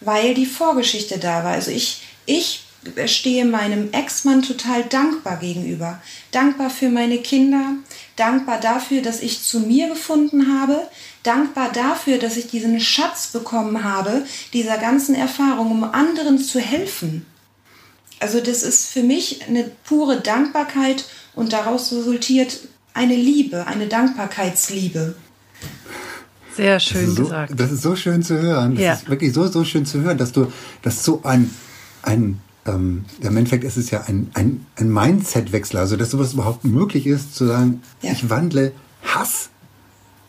weil 0.00 0.34
die 0.34 0.46
Vorgeschichte 0.46 1.18
da 1.18 1.42
war. 1.42 1.52
Also 1.52 1.72
ich, 1.72 2.02
ich 2.26 2.62
stehe 3.06 3.44
meinem 3.44 3.92
Ex-Mann 3.92 4.42
total 4.42 4.84
dankbar 4.84 5.38
gegenüber. 5.38 6.00
Dankbar 6.30 6.70
für 6.70 6.88
meine 6.88 7.18
Kinder, 7.18 7.74
dankbar 8.16 8.60
dafür, 8.60 9.02
dass 9.02 9.20
ich 9.20 9.42
zu 9.42 9.60
mir 9.60 9.88
gefunden 9.88 10.60
habe, 10.60 10.88
dankbar 11.22 11.72
dafür, 11.72 12.18
dass 12.18 12.36
ich 12.36 12.48
diesen 12.48 12.80
Schatz 12.80 13.28
bekommen 13.28 13.84
habe, 13.84 14.24
dieser 14.52 14.78
ganzen 14.78 15.14
Erfahrung, 15.14 15.70
um 15.70 15.84
anderen 15.84 16.38
zu 16.38 16.60
helfen. 16.60 17.26
Also 18.20 18.40
das 18.40 18.62
ist 18.62 18.86
für 18.86 19.02
mich 19.02 19.46
eine 19.46 19.70
pure 19.84 20.20
Dankbarkeit 20.20 21.04
und 21.38 21.52
daraus 21.52 21.92
resultiert 21.92 22.58
eine 22.94 23.14
Liebe, 23.14 23.66
eine 23.66 23.86
Dankbarkeitsliebe. 23.86 25.14
Sehr 26.56 26.80
schön 26.80 27.08
so, 27.08 27.22
gesagt. 27.22 27.52
Das 27.56 27.70
ist 27.70 27.82
so 27.82 27.94
schön 27.94 28.24
zu 28.24 28.40
hören. 28.40 28.74
Das 28.74 28.84
ja. 28.84 28.92
ist 28.94 29.08
wirklich 29.08 29.32
so, 29.32 29.46
so 29.46 29.62
schön 29.62 29.86
zu 29.86 30.00
hören, 30.00 30.18
dass 30.18 30.32
du, 30.32 30.52
dass 30.82 31.04
so 31.04 31.22
ein, 31.22 31.50
ein 32.02 32.40
ähm, 32.66 33.04
im 33.20 33.36
Endeffekt 33.36 33.62
ist 33.62 33.76
es 33.76 33.92
ja 33.92 34.02
ein, 34.08 34.32
ein, 34.34 34.66
ein 34.74 34.92
Mindset-Wechsel, 34.92 35.78
also 35.78 35.96
dass 35.96 36.10
sowas 36.10 36.34
überhaupt 36.34 36.64
möglich 36.64 37.06
ist, 37.06 37.36
zu 37.36 37.46
sagen, 37.46 37.82
ja. 38.02 38.10
ich 38.10 38.28
wandle 38.28 38.72
Hass 39.04 39.50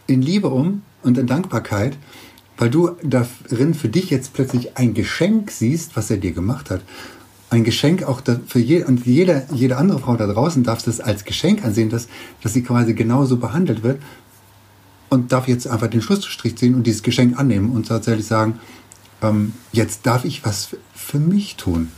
in 0.05 0.21
Liebe 0.21 0.49
um 0.49 0.83
und 1.01 1.17
in 1.17 1.25
Dankbarkeit, 1.25 1.97
weil 2.57 2.69
du 2.69 2.91
darin 3.01 3.73
für 3.73 3.89
dich 3.89 4.11
jetzt 4.11 4.33
plötzlich 4.33 4.77
ein 4.77 4.93
Geschenk 4.93 5.49
siehst, 5.49 5.97
was 5.97 6.11
er 6.11 6.17
dir 6.17 6.33
gemacht 6.33 6.69
hat. 6.69 6.81
Ein 7.49 7.63
Geschenk 7.63 8.03
auch 8.03 8.21
für 8.47 8.59
jede, 8.59 8.85
und 8.85 9.05
jede, 9.05 9.47
jede 9.51 9.77
andere 9.77 9.99
Frau 9.99 10.15
da 10.15 10.27
draußen 10.27 10.63
darf 10.63 10.83
das 10.83 10.99
als 10.99 11.25
Geschenk 11.25 11.65
ansehen, 11.65 11.89
dass, 11.89 12.07
dass 12.43 12.53
sie 12.53 12.61
quasi 12.61 12.93
genauso 12.93 13.37
behandelt 13.37 13.81
wird, 13.81 13.99
und 15.09 15.31
darf 15.31 15.47
jetzt 15.47 15.67
einfach 15.67 15.87
den 15.87 16.01
Schlussstrich 16.01 16.55
ziehen 16.55 16.75
und 16.75 16.83
dieses 16.83 17.03
Geschenk 17.03 17.37
annehmen 17.37 17.71
und 17.71 17.87
tatsächlich 17.87 18.27
sagen, 18.27 18.59
ähm, 19.21 19.53
jetzt 19.71 20.05
darf 20.05 20.23
ich 20.23 20.45
was 20.45 20.69
für 20.93 21.19
mich 21.19 21.55
tun. 21.55 21.91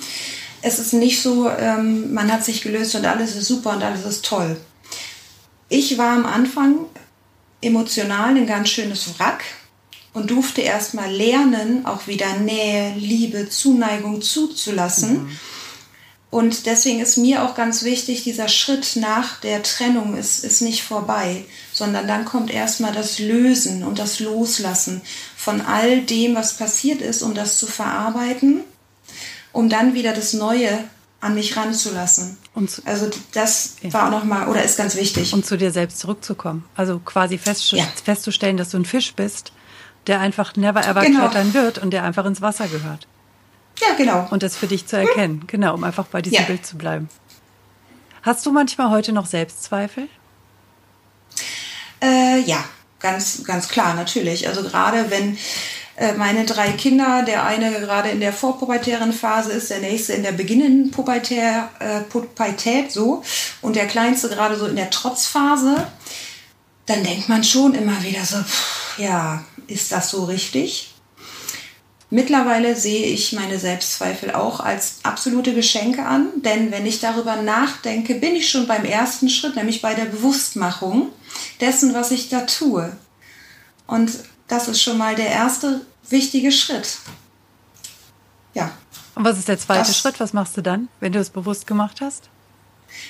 Es 0.61 0.79
ist 0.79 0.93
nicht 0.93 1.21
so, 1.21 1.49
ähm, 1.49 2.13
man 2.13 2.31
hat 2.31 2.45
sich 2.45 2.61
gelöst 2.61 2.95
und 2.95 3.05
alles 3.05 3.35
ist 3.35 3.49
super 3.49 3.71
und 3.71 3.83
alles 3.83 4.05
ist 4.05 4.23
toll. 4.23 4.55
Ich 5.67 5.97
war 5.97 6.13
am 6.13 6.25
Anfang 6.25 6.85
emotional 7.59 8.37
ein 8.37 8.47
ganz 8.47 8.69
schönes 8.69 9.19
Wrack 9.19 9.43
und 10.13 10.29
durfte 10.29 10.61
erst 10.61 10.93
mal 10.93 11.11
lernen, 11.11 11.85
auch 11.85 12.07
wieder 12.07 12.37
Nähe, 12.37 12.93
Liebe, 12.95 13.49
Zuneigung 13.49 14.21
zuzulassen. 14.21 15.23
Mhm. 15.23 15.37
Und 16.29 16.65
deswegen 16.65 16.99
ist 16.99 17.17
mir 17.17 17.43
auch 17.43 17.53
ganz 17.53 17.83
wichtig, 17.83 18.23
dieser 18.23 18.47
Schritt 18.47 18.95
nach 18.95 19.39
der 19.41 19.61
Trennung 19.61 20.17
ist, 20.17 20.43
ist 20.43 20.61
nicht 20.61 20.83
vorbei, 20.83 21.45
sondern 21.71 22.07
dann 22.07 22.25
kommt 22.25 22.51
erstmal 22.51 22.91
das 22.91 23.19
Lösen 23.19 23.83
und 23.83 23.99
das 23.99 24.19
Loslassen 24.19 25.01
von 25.37 25.61
all 25.61 26.01
dem, 26.01 26.33
was 26.33 26.57
passiert 26.57 27.01
ist, 27.01 27.21
um 27.21 27.35
das 27.35 27.59
zu 27.59 27.67
verarbeiten, 27.67 28.61
um 29.51 29.69
dann 29.69 29.93
wieder 29.93 30.13
das 30.13 30.33
Neue 30.33 30.83
an 31.19 31.35
mich 31.35 31.55
ranzulassen. 31.55 32.37
Und 32.55 32.81
also 32.85 33.09
das 33.31 33.75
ja. 33.81 33.93
war 33.93 34.07
auch 34.07 34.11
nochmal, 34.11 34.47
oder 34.47 34.63
ist 34.63 34.77
ganz 34.77 34.95
wichtig. 34.95 35.33
Und 35.33 35.45
zu 35.45 35.55
dir 35.55 35.71
selbst 35.71 35.99
zurückzukommen. 35.99 36.65
Also 36.75 36.99
quasi 36.99 37.37
festzustellen, 37.37 37.83
ja. 37.83 38.03
festzustellen, 38.03 38.57
dass 38.57 38.69
du 38.69 38.77
ein 38.77 38.85
Fisch 38.85 39.13
bist, 39.13 39.51
der 40.07 40.19
einfach 40.19 40.55
never 40.55 40.85
ever 40.85 41.01
genau. 41.01 41.27
klettern 41.27 41.53
wird 41.53 41.77
und 41.77 41.91
der 41.91 42.03
einfach 42.03 42.25
ins 42.25 42.41
Wasser 42.41 42.67
gehört. 42.67 43.07
Ja, 43.79 43.95
genau. 43.95 44.27
Und 44.29 44.43
das 44.43 44.55
für 44.55 44.67
dich 44.67 44.85
zu 44.85 44.97
erkennen. 44.97 45.41
Hm. 45.41 45.47
Genau, 45.47 45.73
um 45.73 45.83
einfach 45.83 46.05
bei 46.05 46.21
diesem 46.21 46.39
ja. 46.39 46.45
Bild 46.45 46.65
zu 46.65 46.77
bleiben. 46.77 47.09
Hast 48.21 48.45
du 48.45 48.51
manchmal 48.51 48.89
heute 48.89 49.11
noch 49.11 49.25
Selbstzweifel? 49.25 50.07
Äh, 52.01 52.39
ja, 52.41 52.63
ganz, 52.99 53.43
ganz 53.43 53.67
klar, 53.67 53.93
natürlich. 53.95 54.47
Also 54.47 54.63
gerade 54.63 55.09
wenn 55.09 55.37
äh, 55.95 56.13
meine 56.13 56.45
drei 56.45 56.71
Kinder, 56.71 57.23
der 57.23 57.45
eine 57.45 57.71
gerade 57.71 58.09
in 58.09 58.19
der 58.19 58.33
vorpubertären 58.33 59.13
Phase 59.13 59.51
ist, 59.51 59.69
der 59.69 59.79
nächste 59.79 60.13
in 60.13 60.23
der 60.23 60.31
beginnenden 60.31 60.91
Pubertär, 60.91 61.69
äh, 61.79 62.01
Pubertät 62.01 62.91
so 62.91 63.23
und 63.61 63.75
der 63.75 63.87
kleinste 63.87 64.29
gerade 64.29 64.57
so 64.57 64.65
in 64.65 64.75
der 64.75 64.89
Trotzphase, 64.89 65.87
dann 66.85 67.03
denkt 67.03 67.29
man 67.29 67.43
schon 67.43 67.75
immer 67.75 68.01
wieder 68.03 68.25
so, 68.25 68.37
pff, 68.37 68.82
ja, 68.97 69.43
ist 69.67 69.91
das 69.91 70.09
so 70.09 70.25
richtig? 70.25 70.93
Mittlerweile 72.09 72.75
sehe 72.75 73.07
ich 73.07 73.33
meine 73.33 73.57
Selbstzweifel 73.57 74.35
auch 74.35 74.59
als 74.59 74.99
absolute 75.01 75.55
Geschenke 75.55 76.05
an, 76.05 76.27
denn 76.43 76.71
wenn 76.71 76.85
ich 76.85 76.99
darüber 76.99 77.37
nachdenke, 77.37 78.13
bin 78.15 78.35
ich 78.35 78.49
schon 78.49 78.67
beim 78.67 78.85
ersten 78.85 79.29
Schritt, 79.29 79.55
nämlich 79.55 79.81
bei 79.81 79.95
der 79.95 80.05
Bewusstmachung 80.05 81.09
dessen, 81.59 81.95
was 81.95 82.11
ich 82.11 82.29
da 82.29 82.41
tue. 82.41 82.95
Und 83.87 84.11
das 84.47 84.67
ist 84.67 84.81
schon 84.81 84.99
mal 84.99 85.15
der 85.15 85.29
erste 85.29 85.81
wichtige 86.07 86.51
Schritt. 86.51 86.99
Ja. 88.53 88.71
Und 89.15 89.25
was 89.25 89.39
ist 89.39 89.47
der 89.47 89.57
zweite 89.57 89.87
das, 89.87 89.97
Schritt? 89.97 90.19
Was 90.19 90.33
machst 90.33 90.55
du 90.55 90.61
dann, 90.61 90.89
wenn 90.99 91.13
du 91.13 91.19
es 91.19 91.31
bewusst 91.31 91.65
gemacht 91.65 91.99
hast? 91.99 92.29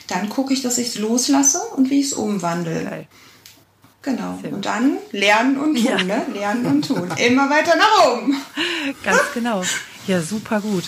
Dann 0.08 0.30
gucke 0.30 0.54
ich, 0.54 0.62
dass 0.62 0.78
ich 0.78 0.88
es 0.88 0.98
loslasse 0.98 1.60
und 1.76 1.90
wie 1.90 2.00
ich 2.00 2.08
es 2.08 2.14
umwandle. 2.14 2.86
Geil. 2.86 3.08
Genau. 4.04 4.38
Und 4.52 4.66
dann 4.66 4.98
lernen 5.12 5.58
und 5.58 5.76
tun, 5.76 5.86
ja. 5.86 6.04
ne? 6.04 6.26
Lernen 6.34 6.66
und 6.66 6.88
tun. 6.88 7.10
Immer 7.18 7.50
weiter 7.50 7.76
nach 7.78 8.06
oben. 8.08 8.36
Ganz 9.04 9.22
genau. 9.34 9.64
Ja, 10.08 10.22
super 10.22 10.60
gut. 10.60 10.84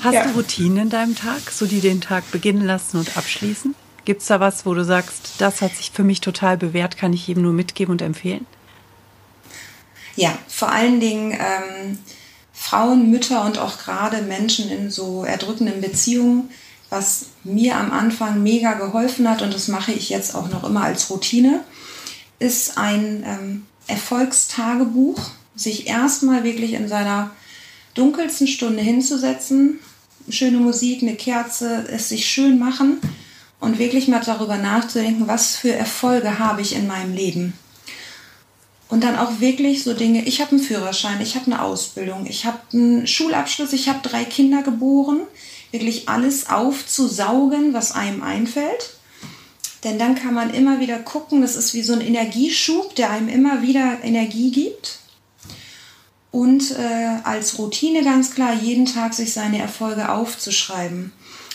Hast 0.00 0.14
ja. 0.14 0.24
du 0.24 0.30
Routinen 0.34 0.78
in 0.78 0.90
deinem 0.90 1.14
Tag, 1.14 1.50
so 1.50 1.66
die 1.66 1.80
den 1.80 2.00
Tag 2.00 2.30
beginnen 2.32 2.66
lassen 2.66 2.98
und 2.98 3.16
abschließen? 3.16 3.74
Gibt 4.04 4.22
es 4.22 4.26
da 4.28 4.40
was, 4.40 4.66
wo 4.66 4.74
du 4.74 4.84
sagst, 4.84 5.34
das 5.38 5.62
hat 5.62 5.76
sich 5.76 5.92
für 5.92 6.04
mich 6.04 6.20
total 6.20 6.56
bewährt, 6.56 6.96
kann 6.96 7.12
ich 7.12 7.26
jedem 7.26 7.44
nur 7.44 7.52
mitgeben 7.52 7.92
und 7.92 8.02
empfehlen? 8.02 8.46
Ja, 10.16 10.36
vor 10.48 10.70
allen 10.72 10.98
Dingen 10.98 11.32
ähm, 11.32 11.98
Frauen, 12.52 13.10
Mütter 13.10 13.44
und 13.44 13.58
auch 13.58 13.78
gerade 13.78 14.22
Menschen 14.22 14.70
in 14.70 14.90
so 14.90 15.24
erdrückenden 15.24 15.80
Beziehungen, 15.80 16.50
was 16.90 17.26
mir 17.44 17.76
am 17.76 17.92
Anfang 17.92 18.42
mega 18.42 18.74
geholfen 18.74 19.28
hat 19.28 19.42
und 19.42 19.54
das 19.54 19.68
mache 19.68 19.92
ich 19.92 20.08
jetzt 20.08 20.34
auch 20.34 20.48
noch 20.48 20.64
immer 20.64 20.82
als 20.82 21.10
Routine, 21.10 21.64
ist 22.38 22.78
ein 22.78 23.24
ähm, 23.26 23.66
Erfolgstagebuch, 23.86 25.20
sich 25.54 25.86
erstmal 25.86 26.44
wirklich 26.44 26.74
in 26.74 26.88
seiner 26.88 27.30
dunkelsten 27.94 28.46
Stunde 28.46 28.82
hinzusetzen, 28.82 29.78
schöne 30.28 30.58
Musik, 30.58 31.02
eine 31.02 31.16
Kerze, 31.16 31.86
es 31.90 32.08
sich 32.08 32.26
schön 32.26 32.58
machen 32.58 33.00
und 33.60 33.78
wirklich 33.78 34.08
mal 34.08 34.20
darüber 34.24 34.56
nachzudenken, 34.56 35.26
was 35.26 35.56
für 35.56 35.72
Erfolge 35.72 36.38
habe 36.38 36.60
ich 36.60 36.74
in 36.74 36.86
meinem 36.86 37.14
Leben. 37.14 37.54
Und 38.88 39.02
dann 39.02 39.16
auch 39.16 39.40
wirklich 39.40 39.82
so 39.82 39.94
Dinge, 39.94 40.24
ich 40.24 40.40
habe 40.40 40.52
einen 40.52 40.60
Führerschein, 40.60 41.20
ich 41.20 41.34
habe 41.34 41.46
eine 41.46 41.62
Ausbildung, 41.62 42.26
ich 42.26 42.44
habe 42.44 42.58
einen 42.72 43.06
Schulabschluss, 43.06 43.72
ich 43.72 43.88
habe 43.88 44.06
drei 44.06 44.24
Kinder 44.24 44.62
geboren, 44.62 45.20
wirklich 45.72 46.08
alles 46.08 46.48
aufzusaugen, 46.48 47.72
was 47.72 47.92
einem 47.92 48.22
einfällt. 48.22 48.95
Denn 49.86 50.00
dann 50.00 50.16
kann 50.16 50.34
man 50.34 50.52
immer 50.52 50.80
wieder 50.80 50.98
gucken, 50.98 51.42
das 51.42 51.54
ist 51.54 51.72
wie 51.72 51.82
so 51.82 51.92
ein 51.92 52.00
Energieschub, 52.00 52.96
der 52.96 53.12
einem 53.12 53.28
immer 53.28 53.62
wieder 53.62 53.98
Energie 54.02 54.50
gibt. 54.50 54.98
Und 56.32 56.72
äh, 56.72 57.20
als 57.22 57.56
Routine 57.56 58.02
ganz 58.02 58.34
klar, 58.34 58.52
jeden 58.52 58.86
Tag 58.86 59.14
sich 59.14 59.32
seine 59.32 59.60
Erfolge 59.60 60.10
aufzuschreiben. 60.10 61.12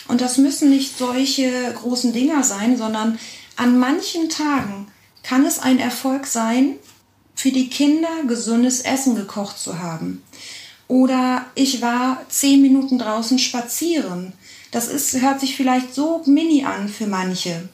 Und 0.08 0.22
das 0.22 0.38
müssen 0.38 0.70
nicht 0.70 0.96
solche 0.96 1.74
großen 1.74 2.14
Dinger 2.14 2.42
sein, 2.42 2.78
sondern 2.78 3.18
an 3.56 3.78
manchen 3.78 4.30
Tagen 4.30 4.86
kann 5.22 5.44
es 5.44 5.58
ein 5.58 5.78
Erfolg 5.78 6.26
sein, 6.26 6.76
für 7.34 7.52
die 7.52 7.68
Kinder 7.68 8.08
gesundes 8.26 8.80
Essen 8.80 9.14
gekocht 9.14 9.58
zu 9.58 9.78
haben. 9.78 10.22
Oder 10.88 11.44
ich 11.54 11.82
war 11.82 12.24
zehn 12.30 12.62
Minuten 12.62 12.98
draußen 12.98 13.38
spazieren. 13.38 14.32
Das 14.70 14.88
ist, 14.88 15.20
hört 15.20 15.40
sich 15.40 15.54
vielleicht 15.54 15.94
so 15.94 16.22
mini 16.24 16.64
an 16.64 16.88
für 16.88 17.06
manche. 17.06 17.68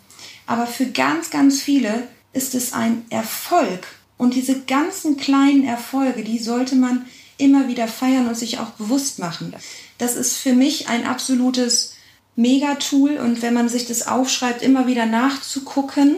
Aber 0.49 0.67
für 0.67 0.87
ganz, 0.87 1.29
ganz 1.31 1.61
viele 1.61 2.09
ist 2.33 2.55
es 2.55 2.73
ein 2.73 3.05
Erfolg. 3.11 3.87
Und 4.17 4.35
diese 4.35 4.63
ganzen 4.63 5.19
kleinen 5.19 5.65
Erfolge, 5.65 6.25
die 6.25 6.39
sollte 6.39 6.75
man 6.75 7.05
immer 7.37 7.69
wieder 7.69 7.87
feiern 7.87 8.27
und 8.27 8.37
sich 8.37 8.59
auch 8.59 8.71
bewusst 8.71 9.19
machen. 9.19 9.55
Das 9.99 10.17
ist 10.17 10.39
für 10.39 10.55
mich 10.55 10.89
ein 10.89 11.07
absolutes 11.07 11.95
Megatool 12.35 13.19
und 13.19 13.43
wenn 13.43 13.53
man 13.53 13.69
sich 13.69 13.87
das 13.87 14.09
aufschreibt, 14.09 14.63
immer 14.63 14.87
wieder 14.87 15.05
nachzugucken 15.05 16.17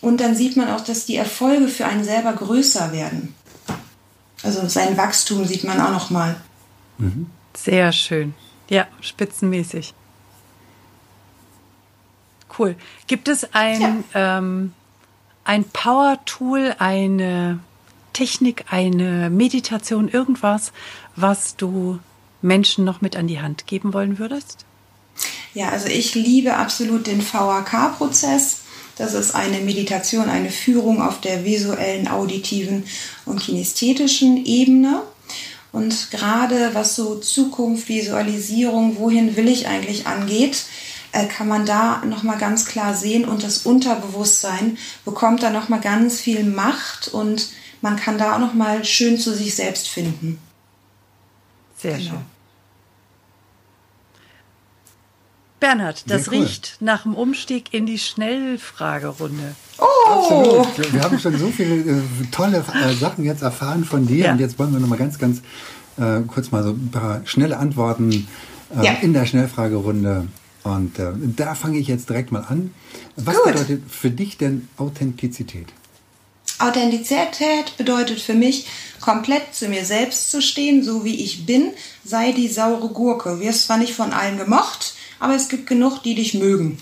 und 0.00 0.20
dann 0.20 0.36
sieht 0.36 0.56
man 0.56 0.70
auch, 0.70 0.82
dass 0.82 1.04
die 1.04 1.16
Erfolge 1.16 1.66
für 1.66 1.86
einen 1.86 2.04
selber 2.04 2.34
größer 2.34 2.92
werden. 2.92 3.34
Also 4.44 4.68
sein 4.68 4.96
Wachstum 4.96 5.44
sieht 5.44 5.64
man 5.64 5.80
auch 5.80 5.90
noch 5.90 6.10
mal. 6.10 6.36
Mhm. 6.98 7.26
Sehr 7.54 7.90
schön. 7.92 8.34
Ja, 8.68 8.86
spitzenmäßig. 9.00 9.94
Cool. 12.58 12.76
Gibt 13.06 13.28
es 13.28 13.54
ein, 13.54 14.04
ja. 14.14 14.38
ähm, 14.38 14.72
ein 15.44 15.64
Power-Tool, 15.64 16.74
eine 16.78 17.60
Technik, 18.12 18.64
eine 18.70 19.30
Meditation, 19.30 20.08
irgendwas, 20.08 20.72
was 21.14 21.56
du 21.56 22.00
Menschen 22.42 22.84
noch 22.84 23.00
mit 23.00 23.16
an 23.16 23.28
die 23.28 23.40
Hand 23.40 23.66
geben 23.66 23.94
wollen 23.94 24.18
würdest? 24.18 24.64
Ja, 25.54 25.70
also 25.70 25.88
ich 25.88 26.14
liebe 26.14 26.56
absolut 26.56 27.06
den 27.06 27.20
VAK-Prozess. 27.20 28.62
Das 28.96 29.14
ist 29.14 29.34
eine 29.34 29.60
Meditation, 29.60 30.28
eine 30.28 30.50
Führung 30.50 31.00
auf 31.00 31.20
der 31.20 31.44
visuellen, 31.44 32.08
auditiven 32.08 32.84
und 33.24 33.40
kinästhetischen 33.40 34.44
Ebene. 34.44 35.02
Und 35.70 36.10
gerade 36.10 36.70
was 36.72 36.96
so 36.96 37.16
Zukunft, 37.16 37.88
Visualisierung, 37.88 38.98
wohin 38.98 39.36
will 39.36 39.48
ich 39.48 39.68
eigentlich 39.68 40.06
angeht, 40.06 40.64
kann 41.12 41.48
man 41.48 41.66
da 41.66 42.02
nochmal 42.04 42.38
ganz 42.38 42.66
klar 42.66 42.94
sehen 42.94 43.24
und 43.24 43.42
das 43.42 43.58
Unterbewusstsein 43.58 44.78
bekommt 45.04 45.42
da 45.42 45.50
nochmal 45.50 45.80
ganz 45.80 46.20
viel 46.20 46.44
Macht 46.44 47.08
und 47.08 47.48
man 47.80 47.96
kann 47.96 48.18
da 48.18 48.34
auch 48.34 48.38
nochmal 48.40 48.84
schön 48.84 49.18
zu 49.18 49.32
sich 49.32 49.54
selbst 49.54 49.88
finden. 49.88 50.38
Sehr 51.76 51.96
genau. 51.96 52.10
schön. 52.10 52.20
Bernhard, 55.60 56.08
das 56.08 56.28
cool. 56.28 56.38
riecht 56.38 56.76
nach 56.80 57.02
dem 57.02 57.14
Umstieg 57.14 57.74
in 57.74 57.84
die 57.84 57.98
Schnellfragerunde. 57.98 59.56
Oh! 59.78 59.84
Absolut. 60.08 60.92
Wir 60.92 61.02
haben 61.02 61.18
schon 61.18 61.36
so 61.36 61.50
viele 61.50 61.74
äh, 61.74 62.02
tolle 62.30 62.58
äh, 62.58 62.94
Sachen 62.94 63.24
jetzt 63.24 63.42
erfahren 63.42 63.84
von 63.84 64.06
dir 64.06 64.26
ja. 64.26 64.32
und 64.32 64.40
jetzt 64.40 64.58
wollen 64.58 64.72
wir 64.72 64.78
noch 64.78 64.88
mal 64.88 64.98
ganz, 64.98 65.18
ganz 65.18 65.42
äh, 65.98 66.20
kurz 66.26 66.52
mal 66.52 66.62
so 66.62 66.70
ein 66.70 66.90
paar 66.92 67.22
schnelle 67.24 67.58
Antworten 67.58 68.28
äh, 68.76 68.84
ja. 68.84 68.92
in 69.02 69.12
der 69.12 69.26
Schnellfragerunde. 69.26 70.28
Und 70.68 70.98
äh, 70.98 71.12
da 71.36 71.54
fange 71.54 71.78
ich 71.78 71.88
jetzt 71.88 72.10
direkt 72.10 72.30
mal 72.30 72.44
an. 72.46 72.74
Was 73.16 73.36
Gut. 73.36 73.52
bedeutet 73.52 73.82
für 73.90 74.10
dich 74.10 74.36
denn 74.36 74.68
Authentizität? 74.76 75.66
Authentizität 76.58 77.76
bedeutet 77.78 78.20
für 78.20 78.34
mich, 78.34 78.66
komplett 79.00 79.54
zu 79.54 79.68
mir 79.68 79.84
selbst 79.84 80.30
zu 80.30 80.42
stehen, 80.42 80.82
so 80.82 81.04
wie 81.04 81.24
ich 81.24 81.46
bin, 81.46 81.70
sei 82.04 82.32
die 82.32 82.48
saure 82.48 82.88
Gurke. 82.88 83.40
Wirst 83.40 83.64
zwar 83.64 83.78
nicht 83.78 83.94
von 83.94 84.12
allen 84.12 84.36
gemocht, 84.36 84.94
aber 85.20 85.34
es 85.34 85.48
gibt 85.48 85.66
genug, 85.68 86.02
die 86.02 86.14
dich 86.14 86.34
mögen. 86.34 86.78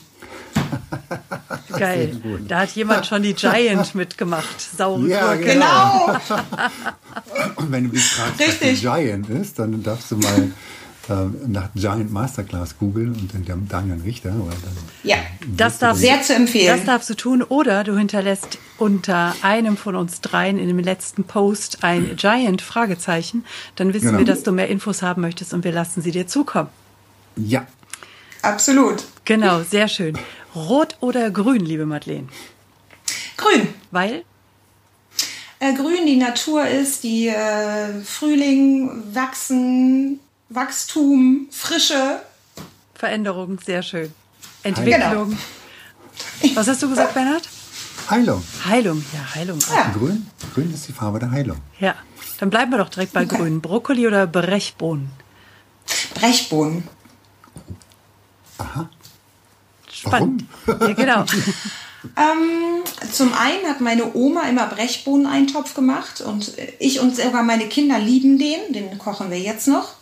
Geil. 1.79 2.20
Da 2.49 2.61
hat 2.61 2.70
jemand 2.70 3.07
schon 3.07 3.22
die 3.22 3.35
Giant 3.35 3.94
mitgemacht. 3.94 4.61
Saure 4.77 5.07
ja, 5.07 5.35
Gurke. 5.35 5.53
Genau. 5.53 6.16
Und 7.57 7.70
wenn 7.70 7.85
du 7.85 7.90
dich 7.90 8.05
fragst, 8.05 8.40
was 8.40 8.59
die 8.59 8.75
Giant 8.75 9.29
ist, 9.29 9.59
dann 9.59 9.83
darfst 9.83 10.11
du 10.11 10.16
mal 10.16 10.51
nach 11.47 11.69
Giant 11.75 12.12
Masterclass 12.12 12.79
googeln 12.79 13.14
und 13.14 13.49
dann 13.49 13.69
Daniel 13.69 14.01
Richter. 14.03 14.35
ja, 15.03 15.16
das 15.47 15.79
darf 15.79 15.97
sehr 15.97 16.23
zu 16.23 16.35
empfehlen. 16.35 16.77
Das 16.77 16.87
darfst 16.87 17.11
du 17.11 17.14
tun 17.14 17.42
oder 17.42 17.85
du 17.85 17.97
hinterlässt 17.97 18.59
unter 18.79 19.35
einem 19.42 19.77
von 19.77 19.97
uns 19.97 20.21
dreien 20.21 20.59
in 20.59 20.69
dem 20.69 20.79
letzten 20.79 21.25
Post 21.25 21.85
ein 21.85 22.16
Giant 22.16 22.62
Fragezeichen. 22.62 23.45
Dann 23.77 23.95
wissen 23.95 24.07
genau. 24.07 24.19
wir, 24.19 24.25
dass 24.25 24.42
du 24.42 24.53
mehr 24.53 24.69
Infos 24.69 25.03
haben 25.03 25.23
möchtest 25.23 25.55
und 25.55 25.64
wir 25.64 25.73
lassen 25.73 26.03
sie 26.03 26.11
dir 26.11 26.27
zukommen. 26.27 26.69
Ja, 27.37 27.66
Absolut. 28.47 29.03
Genau, 29.25 29.62
sehr 29.62 29.88
schön. 29.88 30.16
Rot 30.55 30.97
oder 31.01 31.33
grün, 31.33 31.64
liebe 31.64 31.85
Madeleine? 31.85 32.29
Grün. 33.37 33.69
Weil? 33.90 34.25
Äh, 35.59 35.75
grün 35.75 36.07
die 36.07 36.16
Natur 36.16 36.64
ist, 36.64 37.03
die 37.03 37.27
äh, 37.27 38.01
Frühling, 38.05 39.03
Wachsen, 39.12 40.21
Wachstum, 40.48 41.48
Frische. 41.50 42.20
Veränderung, 42.94 43.59
sehr 43.64 43.82
schön. 43.82 44.12
Entwicklung. 44.62 45.37
Genau. 46.40 46.56
Was 46.56 46.68
hast 46.68 46.82
du 46.82 46.88
gesagt, 46.88 47.14
Bernhard? 47.14 47.48
Heilung. 48.09 48.42
Heilung, 48.64 49.04
ja, 49.12 49.35
Heilung. 49.35 49.59
Ja. 49.74 49.92
Grün, 49.92 50.26
grün 50.54 50.72
ist 50.72 50.87
die 50.87 50.92
Farbe 50.92 51.18
der 51.18 51.30
Heilung. 51.30 51.59
Ja, 51.80 51.96
dann 52.38 52.50
bleiben 52.50 52.70
wir 52.70 52.78
doch 52.78 52.88
direkt 52.88 53.12
bei 53.12 53.24
okay. 53.24 53.37
grün. 53.37 53.61
Brokkoli 53.61 54.06
oder 54.06 54.26
Brechbohnen? 54.26 55.11
Brechbohnen. 56.14 56.85
Aha. 58.59 58.88
Spannend. 59.90 60.44
Warum? 60.66 60.88
Ja, 60.88 60.94
genau. 60.94 61.20
ähm, 62.16 62.85
zum 63.11 63.32
einen 63.35 63.66
hat 63.66 63.80
meine 63.80 64.14
Oma 64.14 64.42
immer 64.48 64.66
Brechbohneneintopf 64.66 65.74
gemacht 65.74 66.20
und 66.20 66.52
ich 66.78 67.00
und 67.00 67.16
sogar 67.16 67.42
meine 67.42 67.68
Kinder 67.68 67.98
lieben 67.98 68.38
den. 68.38 68.72
Den 68.72 68.98
kochen 68.98 69.30
wir 69.30 69.40
jetzt 69.40 69.66
noch. 69.66 69.95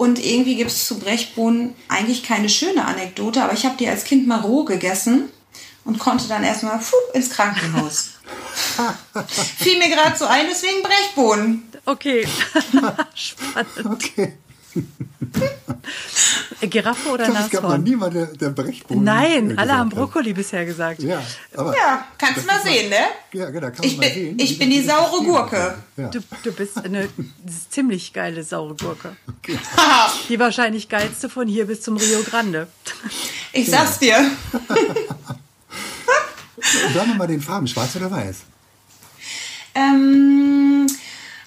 Und 0.00 0.18
irgendwie 0.18 0.56
gibt 0.56 0.70
es 0.70 0.86
zu 0.86 0.98
Brechbohnen 0.98 1.74
eigentlich 1.90 2.22
keine 2.22 2.48
schöne 2.48 2.86
Anekdote, 2.86 3.44
aber 3.44 3.52
ich 3.52 3.66
habe 3.66 3.76
die 3.76 3.86
als 3.86 4.04
Kind 4.04 4.26
mal 4.26 4.40
roh 4.40 4.64
gegessen 4.64 5.28
und 5.84 5.98
konnte 5.98 6.26
dann 6.26 6.42
erstmal 6.42 6.80
ins 7.12 7.28
Krankenhaus. 7.28 8.12
Fiel 9.58 9.78
mir 9.78 9.90
gerade 9.90 10.16
so 10.16 10.24
ein, 10.24 10.46
deswegen 10.48 10.82
Brechbohnen. 10.82 11.70
Okay. 11.84 12.26
Spannend. 13.14 13.84
Okay. 13.84 14.38
Giraffe 16.68 17.08
oder 17.08 17.24
glaub, 17.24 17.34
Nashorn? 17.34 17.46
Es 17.46 17.60
gab 17.60 17.62
noch 17.70 17.78
niemand, 17.78 18.14
der, 18.14 18.26
der 18.26 18.50
Brechbohnen. 18.50 19.04
Nein, 19.04 19.58
alle 19.58 19.76
haben 19.76 19.88
Brokkoli 19.88 20.30
hat. 20.30 20.36
bisher 20.36 20.66
gesagt. 20.66 21.02
Ja, 21.02 21.22
aber 21.56 21.74
ja 21.74 22.06
kannst 22.18 22.42
du 22.42 22.46
mal 22.46 22.60
sehen, 22.62 22.90
ne? 22.90 22.96
Ja, 23.32 23.50
genau, 23.50 23.70
kann 23.70 23.82
ich 23.82 23.96
man 23.96 24.06
bin, 24.06 24.14
sehen. 24.14 24.38
Ich 24.40 24.58
bin 24.58 24.70
die 24.70 24.82
saure 24.82 25.24
Gurke. 25.24 25.78
Ja. 25.96 26.08
Du, 26.08 26.20
du, 26.42 26.52
bist 26.52 26.84
eine 26.84 27.08
ziemlich 27.70 28.12
geile 28.12 28.42
saure 28.44 28.74
Gurke. 28.74 29.16
Okay. 29.38 29.58
die 30.28 30.38
wahrscheinlich 30.38 30.88
geilste 30.88 31.28
von 31.28 31.48
hier 31.48 31.66
bis 31.66 31.80
zum 31.82 31.96
Rio 31.96 32.22
Grande. 32.22 32.68
Ich 33.52 33.70
sag's 33.70 33.98
dir. 33.98 34.30
Sagen 36.94 37.10
wir 37.10 37.14
mal 37.14 37.26
den 37.26 37.40
Farben, 37.40 37.66
schwarz 37.66 37.96
oder 37.96 38.10
weiß? 38.10 38.42
Ähm, 39.74 40.79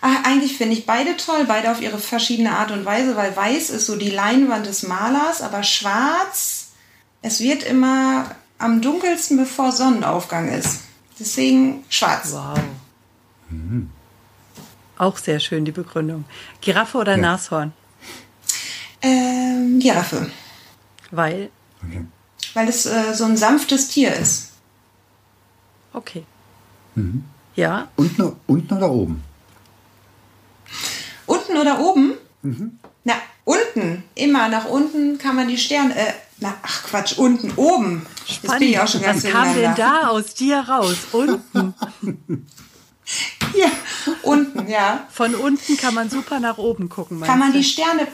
Ach, 0.05 0.25
eigentlich 0.25 0.57
finde 0.57 0.73
ich 0.73 0.85
beide 0.85 1.15
toll, 1.15 1.45
beide 1.47 1.71
auf 1.71 1.81
ihre 1.81 1.97
verschiedene 1.97 2.57
Art 2.57 2.71
und 2.71 2.83
Weise, 2.83 3.15
weil 3.15 3.33
weiß 3.33 3.69
ist 3.69 3.85
so 3.85 3.95
die 3.95 4.09
Leinwand 4.09 4.65
des 4.65 4.83
Malers, 4.83 5.41
aber 5.41 5.63
schwarz, 5.63 6.73
es 7.21 7.39
wird 7.39 7.63
immer 7.63 8.35
am 8.57 8.81
dunkelsten, 8.81 9.37
bevor 9.37 9.71
Sonnenaufgang 9.71 10.49
ist. 10.49 10.81
Deswegen 11.17 11.85
schwarz. 11.87 12.33
Wow. 12.33 12.59
Mhm. 13.49 13.91
Auch 14.97 15.15
sehr 15.15 15.39
schön 15.39 15.63
die 15.63 15.71
Begründung. 15.71 16.25
Giraffe 16.59 16.97
oder 16.97 17.15
ja. 17.15 17.21
Nashorn? 17.21 17.71
Ähm, 19.01 19.79
Giraffe. 19.79 20.29
Weil? 21.11 21.49
Okay. 21.81 22.05
Weil 22.53 22.67
es 22.67 22.85
äh, 22.85 23.13
so 23.13 23.23
ein 23.23 23.37
sanftes 23.37 23.87
Tier 23.87 24.13
ist. 24.13 24.51
Okay. 25.93 26.25
Mhm. 26.95 27.23
Ja. 27.55 27.87
Unten, 27.95 28.35
unten 28.47 28.73
oder 28.73 28.91
oben? 28.91 29.23
Unten 31.25 31.57
oder 31.57 31.79
oben? 31.79 32.13
Mhm. 32.41 32.79
Na, 33.03 33.13
unten. 33.45 34.03
Immer 34.15 34.49
nach 34.49 34.65
unten 34.65 35.17
kann 35.17 35.35
man 35.35 35.47
die 35.47 35.57
Sterne. 35.57 35.95
Äh, 35.95 36.13
na, 36.39 36.55
ach 36.61 36.83
Quatsch, 36.83 37.17
unten, 37.17 37.53
oben. 37.55 38.05
Spannend. 38.25 38.43
Das 38.43 38.59
bin 38.59 38.69
ich 38.69 38.79
auch 38.79 38.87
schon 38.87 39.01
ganz 39.01 39.23
Was 39.23 39.31
kam 39.31 39.53
denn 39.55 39.75
da 39.75 40.07
aus 40.07 40.33
dir 40.33 40.59
raus? 40.59 40.97
Unten. 41.11 41.73
ja, 43.53 43.71
unten, 44.23 44.67
ja. 44.67 45.07
Von 45.11 45.35
unten 45.35 45.77
kann 45.77 45.93
man 45.93 46.09
super 46.09 46.39
nach 46.39 46.57
oben 46.57 46.89
gucken. 46.89 47.21
Kann 47.21 47.39
man 47.39 47.53
die 47.53 47.63
Sterne, 47.63 48.07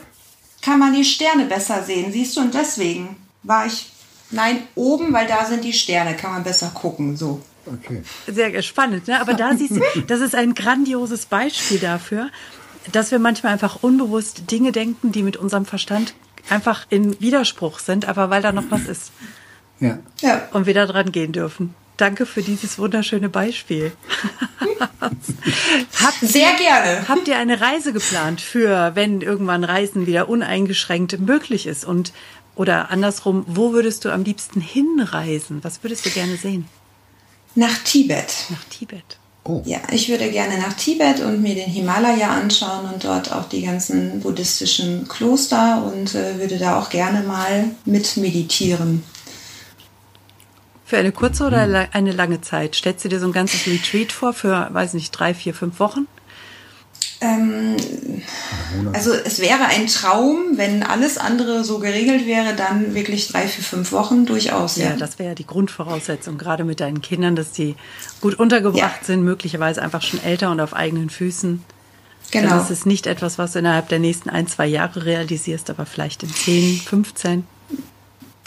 kann 0.61 0.79
man 0.79 0.93
die 0.93 1.05
Sterne 1.05 1.45
besser 1.45 1.83
sehen, 1.83 2.11
siehst 2.11 2.37
du? 2.37 2.41
Und 2.41 2.53
deswegen 2.53 3.15
war 3.43 3.65
ich, 3.65 3.91
nein, 4.31 4.63
oben, 4.75 5.13
weil 5.13 5.27
da 5.27 5.45
sind 5.45 5.63
die 5.63 5.73
Sterne, 5.73 6.15
kann 6.15 6.31
man 6.31 6.43
besser 6.43 6.71
gucken, 6.73 7.15
so. 7.17 7.41
Okay. 7.65 8.03
Sehr 8.27 8.61
spannend, 8.63 9.07
ne? 9.07 9.19
aber 9.21 9.33
da 9.33 9.55
siehst 9.55 9.75
du, 9.75 9.81
das 10.07 10.21
ist 10.21 10.33
ein 10.33 10.55
grandioses 10.55 11.25
Beispiel 11.25 11.77
dafür, 11.77 12.29
dass 12.91 13.11
wir 13.11 13.19
manchmal 13.19 13.53
einfach 13.53 13.83
unbewusst 13.83 14.51
Dinge 14.51 14.71
denken, 14.71 15.11
die 15.11 15.23
mit 15.23 15.37
unserem 15.37 15.65
Verstand 15.65 16.13
einfach 16.49 16.85
in 16.89 17.19
Widerspruch 17.19 17.79
sind, 17.79 18.05
aber 18.05 18.29
weil 18.29 18.41
da 18.41 18.51
noch 18.51 18.69
was 18.69 18.85
ist. 18.85 19.11
Ja. 19.79 19.99
ja. 20.21 20.47
Und 20.51 20.65
wir 20.65 20.73
da 20.73 20.85
dran 20.85 21.11
gehen 21.11 21.31
dürfen. 21.31 21.75
Danke 21.97 22.25
für 22.25 22.41
dieses 22.41 22.79
wunderschöne 22.79 23.27
Beispiel. 23.27 23.91
habt, 25.01 26.19
Sehr 26.21 26.53
gerne. 26.53 27.07
Habt 27.09 27.27
ihr 27.27 27.37
eine 27.37 27.59
Reise 27.59 27.91
geplant 27.91 28.39
für, 28.39 28.95
wenn 28.95 29.19
irgendwann 29.19 29.65
Reisen 29.65 30.07
wieder 30.07 30.29
uneingeschränkt 30.29 31.19
möglich 31.19 31.67
ist? 31.67 31.83
Und 31.83 32.13
oder 32.55 32.89
andersrum, 32.89 33.43
wo 33.47 33.73
würdest 33.73 34.05
du 34.05 34.11
am 34.11 34.23
liebsten 34.23 34.61
hinreisen? 34.61 35.59
Was 35.63 35.83
würdest 35.83 36.05
du 36.05 36.09
gerne 36.09 36.37
sehen? 36.37 36.67
Nach 37.55 37.77
Tibet. 37.83 38.47
Nach 38.49 38.63
Tibet. 38.65 39.18
Oh. 39.45 39.61
Ja, 39.65 39.79
ich 39.91 40.09
würde 40.09 40.29
gerne 40.29 40.57
nach 40.59 40.73
Tibet 40.73 41.21
und 41.21 41.41
mir 41.41 41.55
den 41.55 41.69
Himalaya 41.69 42.29
anschauen 42.29 42.93
und 42.93 43.03
dort 43.03 43.31
auch 43.31 43.47
die 43.47 43.63
ganzen 43.63 44.19
buddhistischen 44.19 45.07
Kloster 45.07 45.83
und 45.83 46.13
äh, 46.13 46.39
würde 46.39 46.57
da 46.57 46.77
auch 46.77 46.89
gerne 46.89 47.25
mal 47.25 47.71
mit 47.85 48.17
meditieren. 48.17 49.03
Für 50.85 50.97
eine 50.97 51.11
kurze 51.11 51.45
oder 51.45 51.63
hm. 51.65 51.87
eine 51.91 52.11
lange 52.11 52.41
Zeit? 52.41 52.75
Stellst 52.75 53.05
du 53.05 53.09
dir 53.09 53.19
so 53.19 53.27
ein 53.27 53.31
ganzes 53.31 53.65
Retreat 53.67 54.11
vor 54.11 54.33
für, 54.33 54.67
weiß 54.71 54.95
nicht, 54.95 55.11
drei, 55.11 55.33
vier, 55.33 55.53
fünf 55.53 55.79
Wochen? 55.79 56.07
Ähm, 57.21 57.75
also 58.93 59.11
es 59.11 59.39
wäre 59.39 59.65
ein 59.65 59.87
Traum, 59.87 60.57
wenn 60.57 60.83
alles 60.83 61.17
andere 61.17 61.63
so 61.63 61.79
geregelt 61.79 62.25
wäre, 62.25 62.55
dann 62.55 62.93
wirklich 62.93 63.27
drei, 63.27 63.47
vier, 63.47 63.63
fünf 63.63 63.91
Wochen 63.91 64.25
durchaus. 64.25 64.77
Ja, 64.77 64.91
ja 64.91 64.95
das 64.95 65.19
wäre 65.19 65.29
ja 65.29 65.35
die 65.35 65.45
Grundvoraussetzung, 65.45 66.37
gerade 66.37 66.63
mit 66.63 66.79
deinen 66.79 67.01
Kindern, 67.01 67.35
dass 67.35 67.51
die 67.51 67.75
gut 68.21 68.35
untergebracht 68.35 69.01
ja. 69.01 69.05
sind, 69.05 69.23
möglicherweise 69.23 69.81
einfach 69.81 70.01
schon 70.01 70.23
älter 70.23 70.51
und 70.51 70.61
auf 70.61 70.73
eigenen 70.73 71.09
Füßen. 71.09 71.63
Genau. 72.31 72.49
Das 72.49 72.71
ist 72.71 72.85
nicht 72.85 73.07
etwas, 73.07 73.37
was 73.37 73.53
du 73.53 73.59
innerhalb 73.59 73.89
der 73.89 73.99
nächsten 73.99 74.29
ein, 74.29 74.47
zwei 74.47 74.67
Jahre 74.67 75.03
realisierst, 75.03 75.69
aber 75.69 75.85
vielleicht 75.85 76.23
in 76.23 76.33
10, 76.33 76.77
15. 76.77 77.47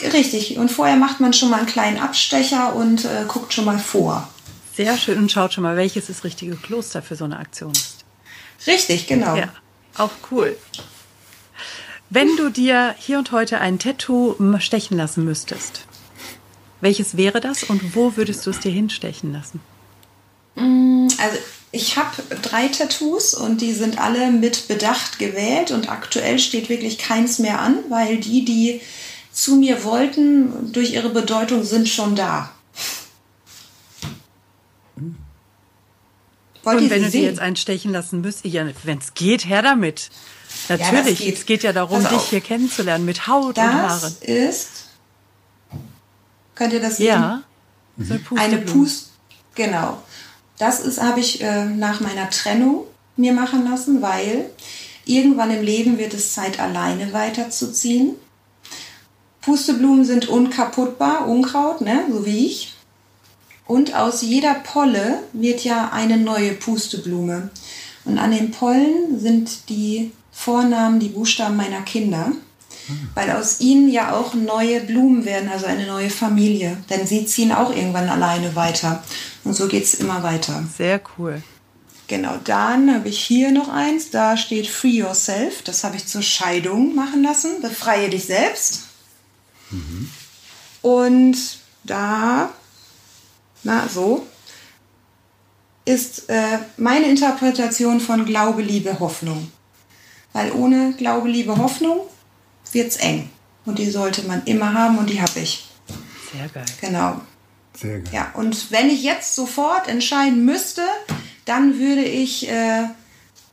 Richtig. 0.01 0.57
Und 0.57 0.71
vorher 0.71 0.95
macht 0.95 1.19
man 1.19 1.33
schon 1.33 1.49
mal 1.49 1.57
einen 1.57 1.67
kleinen 1.67 1.99
Abstecher 1.99 2.75
und 2.75 3.05
äh, 3.05 3.25
guckt 3.27 3.53
schon 3.53 3.65
mal 3.65 3.79
vor. 3.79 4.27
Sehr 4.75 4.97
schön 4.97 5.19
und 5.19 5.31
schaut 5.31 5.53
schon 5.53 5.63
mal, 5.63 5.77
welches 5.77 6.07
das 6.07 6.23
richtige 6.23 6.55
Kloster 6.55 7.01
für 7.01 7.15
so 7.15 7.25
eine 7.25 7.37
Aktion 7.37 7.71
ist. 7.71 7.92
Richtig, 8.67 9.07
genau. 9.07 9.35
Ja, 9.35 9.53
auch 9.97 10.11
cool. 10.31 10.57
Wenn 12.09 12.35
du 12.37 12.49
dir 12.49 12.95
hier 12.97 13.17
und 13.17 13.31
heute 13.31 13.59
ein 13.59 13.79
Tattoo 13.79 14.35
stechen 14.59 14.97
lassen 14.97 15.25
müsstest, 15.25 15.85
welches 16.81 17.17
wäre 17.17 17.41
das 17.41 17.63
und 17.63 17.95
wo 17.95 18.15
würdest 18.17 18.45
du 18.45 18.51
es 18.51 18.59
dir 18.59 18.71
hinstechen 18.71 19.33
lassen? 19.33 19.61
Also 20.55 21.37
ich 21.71 21.97
habe 21.97 22.11
drei 22.41 22.67
Tattoos 22.67 23.33
und 23.33 23.61
die 23.61 23.73
sind 23.73 23.97
alle 23.97 24.31
mit 24.31 24.67
Bedacht 24.67 25.17
gewählt 25.17 25.71
und 25.71 25.89
aktuell 25.89 26.37
steht 26.37 26.69
wirklich 26.69 26.99
keins 26.99 27.39
mehr 27.39 27.59
an, 27.59 27.79
weil 27.89 28.17
die, 28.17 28.45
die 28.45 28.81
zu 29.31 29.55
mir 29.55 29.83
wollten, 29.83 30.71
durch 30.71 30.93
ihre 30.93 31.09
Bedeutung 31.09 31.63
sind 31.63 31.89
schon 31.89 32.15
da. 32.15 32.51
Wollt 36.63 36.81
und 36.81 36.89
wenn 36.89 37.03
du 37.03 37.09
dir 37.09 37.23
jetzt 37.23 37.39
einstechen 37.39 37.91
lassen 37.91 38.21
müsstest, 38.21 38.53
ja, 38.53 38.65
wenn 38.83 38.97
es 38.97 39.13
geht, 39.13 39.47
her 39.47 39.61
damit. 39.61 40.09
Natürlich, 40.69 41.19
ja, 41.19 41.25
geht. 41.25 41.37
es 41.37 41.45
geht 41.45 41.63
ja 41.63 41.73
darum, 41.73 42.07
dich 42.07 42.21
hier 42.29 42.41
kennenzulernen 42.41 43.05
mit 43.05 43.27
Haut 43.27 43.57
das 43.57 43.65
und 43.65 43.73
Haaren. 43.73 44.01
Das 44.01 44.29
ist, 44.29 44.69
könnt 46.55 46.73
ihr 46.73 46.81
das 46.81 46.97
sehen? 46.97 47.07
Ja, 47.07 47.43
so 47.97 48.15
eine 48.35 48.59
Pust, 48.59 49.11
genau. 49.55 50.01
Das 50.57 50.79
ist, 50.79 51.01
habe 51.01 51.19
ich 51.19 51.41
äh, 51.41 51.65
nach 51.65 51.99
meiner 51.99 52.29
Trennung 52.29 52.85
mir 53.17 53.33
machen 53.33 53.69
lassen, 53.69 54.01
weil 54.01 54.49
irgendwann 55.05 55.51
im 55.51 55.63
Leben 55.63 55.97
wird 55.97 56.13
es 56.13 56.33
Zeit, 56.33 56.59
alleine 56.59 57.11
weiterzuziehen. 57.13 58.15
Pusteblumen 59.41 60.05
sind 60.05 60.29
unkaputtbar, 60.29 61.27
Unkraut, 61.27 61.81
ne, 61.81 62.05
so 62.09 62.25
wie 62.25 62.47
ich. 62.47 62.73
Und 63.65 63.95
aus 63.95 64.21
jeder 64.21 64.55
Polle 64.55 65.19
wird 65.31 65.63
ja 65.63 65.91
eine 65.93 66.17
neue 66.17 66.53
Pusteblume. 66.53 67.49
Und 68.05 68.17
an 68.17 68.31
den 68.31 68.51
Pollen 68.51 69.19
sind 69.19 69.69
die 69.69 70.11
Vornamen, 70.31 70.99
die 70.99 71.09
Buchstaben 71.09 71.55
meiner 71.55 71.81
Kinder. 71.81 72.31
Weil 73.15 73.31
aus 73.31 73.61
ihnen 73.61 73.89
ja 73.89 74.13
auch 74.13 74.33
neue 74.33 74.81
Blumen 74.81 75.23
werden, 75.23 75.47
also 75.47 75.67
eine 75.67 75.87
neue 75.87 76.09
Familie. 76.09 76.77
Denn 76.89 77.07
sie 77.07 77.25
ziehen 77.25 77.53
auch 77.53 77.73
irgendwann 77.73 78.09
alleine 78.09 78.55
weiter. 78.57 79.01
Und 79.45 79.55
so 79.55 79.69
geht 79.69 79.85
es 79.85 79.93
immer 79.93 80.21
weiter. 80.21 80.63
Sehr 80.77 80.99
cool. 81.17 81.41
Genau, 82.07 82.35
dann 82.43 82.93
habe 82.93 83.07
ich 83.07 83.19
hier 83.19 83.51
noch 83.51 83.69
eins. 83.69 84.09
Da 84.09 84.35
steht 84.35 84.67
Free 84.67 84.97
Yourself. 84.97 85.61
Das 85.63 85.85
habe 85.85 85.95
ich 85.95 86.07
zur 86.07 86.21
Scheidung 86.21 86.93
machen 86.93 87.23
lassen. 87.23 87.61
Befreie 87.61 88.09
dich 88.09 88.25
selbst. 88.25 88.81
Mhm. 89.71 90.09
Und 90.81 91.37
da 91.85 92.51
na 93.63 93.87
so, 93.87 94.25
ist 95.85 96.29
äh, 96.29 96.59
meine 96.77 97.07
Interpretation 97.07 97.99
von 97.99 98.25
Glaube, 98.25 98.61
Liebe, 98.61 98.99
Hoffnung. 98.99 99.51
Weil 100.31 100.51
ohne 100.53 100.93
Glaube, 100.93 101.29
Liebe, 101.29 101.57
Hoffnung 101.57 102.01
wird 102.71 102.89
es 102.89 102.97
eng. 102.97 103.29
Und 103.65 103.79
die 103.79 103.89
sollte 103.89 104.23
man 104.23 104.43
immer 104.45 104.73
haben 104.73 104.97
und 104.97 105.09
die 105.09 105.21
habe 105.21 105.39
ich. 105.39 105.69
Sehr 106.31 106.47
geil. 106.49 106.65
Genau. 106.81 107.21
Sehr 107.77 107.99
geil. 107.99 108.13
Ja, 108.13 108.31
und 108.33 108.71
wenn 108.71 108.89
ich 108.89 109.03
jetzt 109.03 109.35
sofort 109.35 109.87
entscheiden 109.87 110.45
müsste, 110.45 110.81
dann 111.45 111.79
würde 111.79 112.03
ich 112.03 112.49
äh, 112.49 112.87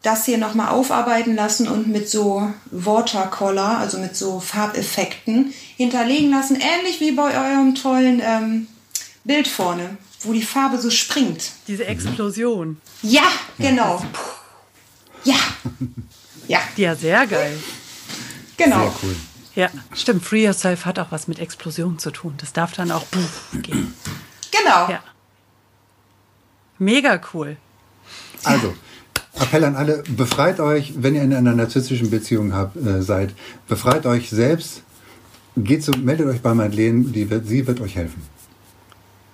das 0.02 0.24
hier 0.24 0.38
nochmal 0.38 0.68
aufarbeiten 0.68 1.34
lassen 1.34 1.68
und 1.68 1.88
mit 1.88 2.08
so 2.08 2.50
Watercolor, 2.70 3.78
also 3.78 3.98
mit 3.98 4.16
so 4.16 4.40
Farbeffekten 4.40 5.52
hinterlegen 5.76 6.30
lassen. 6.30 6.56
Ähnlich 6.56 7.00
wie 7.00 7.12
bei 7.12 7.36
eurem 7.36 7.74
tollen 7.74 8.20
ähm, 8.24 8.66
Bild 9.24 9.48
vorne, 9.48 9.96
wo 10.20 10.32
die 10.32 10.42
Farbe 10.42 10.78
so 10.78 10.90
springt. 10.90 11.52
Diese 11.68 11.84
Explosion. 11.86 12.80
Ja, 13.02 13.24
genau. 13.58 14.04
Ja. 15.24 15.36
Ja. 16.48 16.60
Ja, 16.76 16.96
sehr 16.96 17.26
geil. 17.26 17.58
Genau. 18.56 18.80
Sehr 18.80 18.92
cool. 19.02 19.16
Ja, 19.54 19.70
stimmt. 19.94 20.24
Free 20.24 20.44
Yourself 20.44 20.86
hat 20.86 20.98
auch 20.98 21.10
was 21.10 21.28
mit 21.28 21.38
Explosion 21.38 21.98
zu 21.98 22.10
tun. 22.10 22.34
Das 22.38 22.52
darf 22.52 22.72
dann 22.72 22.90
auch 22.90 23.04
gehen. 23.52 23.94
Genau. 24.50 24.90
Ja. 24.90 25.02
Mega 26.78 27.20
cool. 27.34 27.56
Also, 28.44 28.74
Appell 29.38 29.64
an 29.64 29.76
alle, 29.76 30.02
befreit 30.08 30.60
euch, 30.60 30.94
wenn 30.96 31.14
ihr 31.14 31.22
in 31.22 31.34
einer 31.34 31.54
narzisstischen 31.54 32.10
Beziehung 32.10 32.52
habt, 32.52 32.76
äh, 32.76 33.02
seid, 33.02 33.34
befreit 33.68 34.06
euch 34.06 34.30
selbst, 34.30 34.82
geht 35.56 35.84
so, 35.84 35.92
meldet 35.92 36.26
euch 36.26 36.40
bei 36.40 36.54
Madeleine, 36.54 37.04
die 37.04 37.28
wird, 37.28 37.46
sie 37.46 37.66
wird 37.66 37.80
euch 37.80 37.96
helfen. 37.96 38.22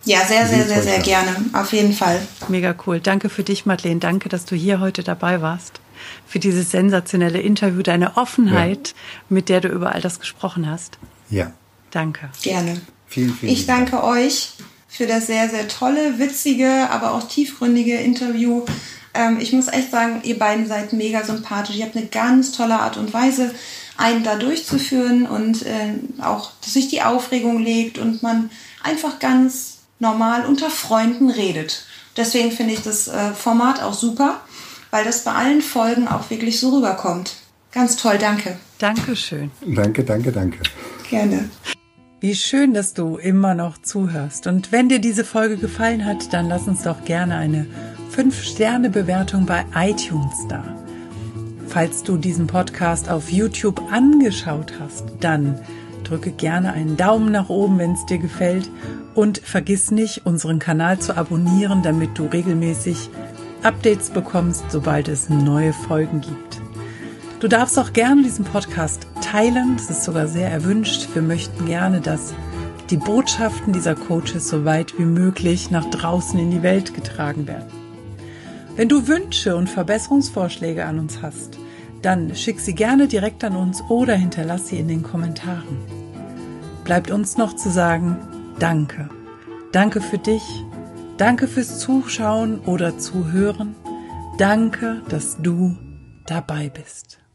Ja, 0.07 0.25
sehr, 0.25 0.47
sehr, 0.47 0.65
sehr, 0.67 0.83
sehr 0.83 1.01
gerne. 1.01 1.35
Auf 1.53 1.73
jeden 1.73 1.93
Fall. 1.93 2.21
Mega 2.49 2.75
cool. 2.87 3.01
Danke 3.01 3.29
für 3.29 3.43
dich, 3.43 3.67
Madeleine. 3.67 3.99
Danke, 3.99 4.29
dass 4.29 4.45
du 4.45 4.55
hier 4.55 4.79
heute 4.79 5.03
dabei 5.03 5.43
warst. 5.43 5.81
Für 6.27 6.39
dieses 6.39 6.71
sensationelle 6.71 7.41
Interview, 7.41 7.83
deine 7.83 8.17
Offenheit, 8.17 8.89
ja. 8.89 8.95
mit 9.31 9.49
der 9.49 9.61
du 9.61 9.69
über 9.69 9.93
all 9.93 10.01
das 10.01 10.21
gesprochen 10.21 10.71
hast. 10.71 10.99
Ja. 11.29 11.53
Danke. 11.91 12.31
Gerne. 12.43 12.81
Vielen, 13.09 13.35
vielen 13.35 13.53
Ich 13.53 13.67
danke 13.67 14.05
euch 14.05 14.53
für 14.89 15.07
das 15.07 15.27
sehr, 15.27 15.49
sehr 15.49 15.67
tolle, 15.67 16.21
witzige, 16.21 16.89
aber 16.91 17.13
auch 17.13 17.27
tiefgründige 17.27 17.97
Interview. 17.97 18.65
Ähm, 19.13 19.39
ich 19.41 19.53
muss 19.53 19.67
echt 19.67 19.91
sagen, 19.91 20.21
ihr 20.23 20.39
beiden 20.39 20.69
seid 20.69 20.93
mega 20.93 21.25
sympathisch. 21.25 21.77
Ihr 21.77 21.85
habt 21.85 21.97
eine 21.97 22.07
ganz 22.07 22.53
tolle 22.53 22.79
Art 22.79 22.97
und 22.97 23.13
Weise, 23.13 23.53
einen 23.97 24.23
da 24.23 24.37
durchzuführen 24.37 25.27
und 25.27 25.67
äh, 25.67 25.95
auch, 26.23 26.53
dass 26.63 26.75
sich 26.75 26.89
die 26.89 27.03
Aufregung 27.03 27.59
legt 27.59 27.99
und 27.99 28.23
man 28.23 28.51
einfach 28.83 29.19
ganz 29.19 29.76
normal 29.99 30.45
unter 30.47 30.71
Freunden 30.71 31.31
redet. 31.31 31.87
Deswegen 32.17 32.51
finde 32.51 32.75
ich 32.75 32.83
das 32.83 33.09
äh, 33.09 33.33
Format 33.33 33.83
auch 33.83 33.95
super, 33.95 34.41
weil 34.91 35.05
das 35.05 35.25
bei 35.25 35.33
allen 35.33 35.63
Folgen 35.63 36.09
auch 36.09 36.31
wirklich 36.31 36.59
so 36.59 36.75
rüberkommt. 36.75 37.35
Ganz 37.73 37.97
toll, 37.97 38.17
danke. 38.19 38.57
Dankeschön. 38.79 39.51
Danke, 39.67 40.05
danke, 40.05 40.33
danke. 40.33 40.59
Gerne. 41.11 41.51
Wie 42.21 42.35
schön, 42.35 42.73
dass 42.73 42.95
du 42.95 43.19
immer 43.19 43.55
noch 43.55 43.79
zuhörst. 43.79 44.47
Und 44.47 44.73
wenn 44.73 44.89
dir 44.89 44.99
diese 44.99 45.25
Folge 45.25 45.59
gefallen 45.59 46.05
hat, 46.07 46.33
dann 46.33 46.49
lass 46.49 46.67
uns 46.67 46.83
doch 46.83 47.05
gerne 47.05 47.37
eine 47.37 47.67
5-Sterne-Bewertung 48.17 49.45
bei 49.45 49.67
iTunes 49.75 50.35
da. 50.49 50.65
Falls 51.69 52.03
du 52.03 52.17
diesen 52.17 52.47
Podcast 52.47 53.11
auf 53.11 53.31
YouTube 53.31 53.83
angeschaut 53.93 54.73
hast, 54.81 55.05
dann 55.21 55.61
drücke 56.05 56.31
gerne 56.31 56.73
einen 56.73 56.97
Daumen 56.97 57.33
nach 57.33 57.51
oben, 57.51 57.79
wenn 57.79 57.93
es 57.93 58.07
dir 58.07 58.19
gefällt 58.19 58.71
und 59.17 59.39
vergiss 59.39 59.91
nicht, 59.91 60.27
unseren 60.27 60.59
Kanal 60.59 60.99
zu 60.99 61.17
abonnieren, 61.17 61.83
damit 61.83 62.19
du 62.19 62.27
regelmäßig 62.27 63.09
Updates 63.63 64.11
bekommst, 64.11 64.71
sobald 64.71 65.09
es 65.09 65.31
neue 65.31 65.73
Folgen 65.73 66.21
gibt. 66.21 66.61
Du 67.41 67.49
darfst 67.49 67.79
auch 67.79 67.93
gerne 67.93 68.23
diesen 68.23 68.45
Podcast 68.45 69.07
teilen, 69.23 69.77
das 69.77 69.91
ist 69.91 70.05
sogar 70.05 70.29
sehr 70.29 70.51
erwünscht. 70.51 71.09
Wir 71.15 71.23
möchten 71.23 71.67
gerne, 71.67 72.01
dass 72.01 72.35
die 72.91 72.99
Botschaften 72.99 73.73
dieser 73.73 73.95
Coaches 73.95 74.49
so 74.49 74.65
weit 74.65 74.99
wie 74.99 75.05
möglich 75.05 75.71
nach 75.71 75.87
draußen 75.87 76.39
in 76.39 76.51
die 76.51 76.63
Welt 76.63 76.95
getragen 76.95 77.47
werden. 77.47 77.67
Wenn 78.77 78.89
du 78.89 79.09
Wünsche 79.09 79.57
und 79.57 79.71
Verbesserungsvorschläge 79.71 80.85
an 80.85 80.99
uns 80.99 81.23
hast, 81.23 81.59
dann 82.03 82.35
schick 82.35 82.61
sie 82.61 82.75
gerne 82.75 83.09
direkt 83.09 83.43
an 83.43 83.57
uns 83.57 83.83
oder 83.89 84.15
hinterlass 84.15 84.69
sie 84.69 84.79
in 84.79 84.89
den 84.89 85.03
Kommentaren. 85.03 85.79
Bleibt 86.85 87.11
uns 87.11 87.37
noch 87.37 87.57
zu 87.57 87.71
sagen, 87.71 88.19
Danke. 88.59 89.09
Danke 89.73 90.01
für 90.01 90.19
dich. 90.19 90.43
Danke 91.19 91.49
fürs 91.49 91.79
Zuschauen 91.79 92.61
oder 92.61 92.99
Zuhören. 92.99 93.75
Danke, 94.39 95.03
dass 95.09 95.41
du 95.41 95.77
dabei 96.27 96.69
bist. 96.69 97.26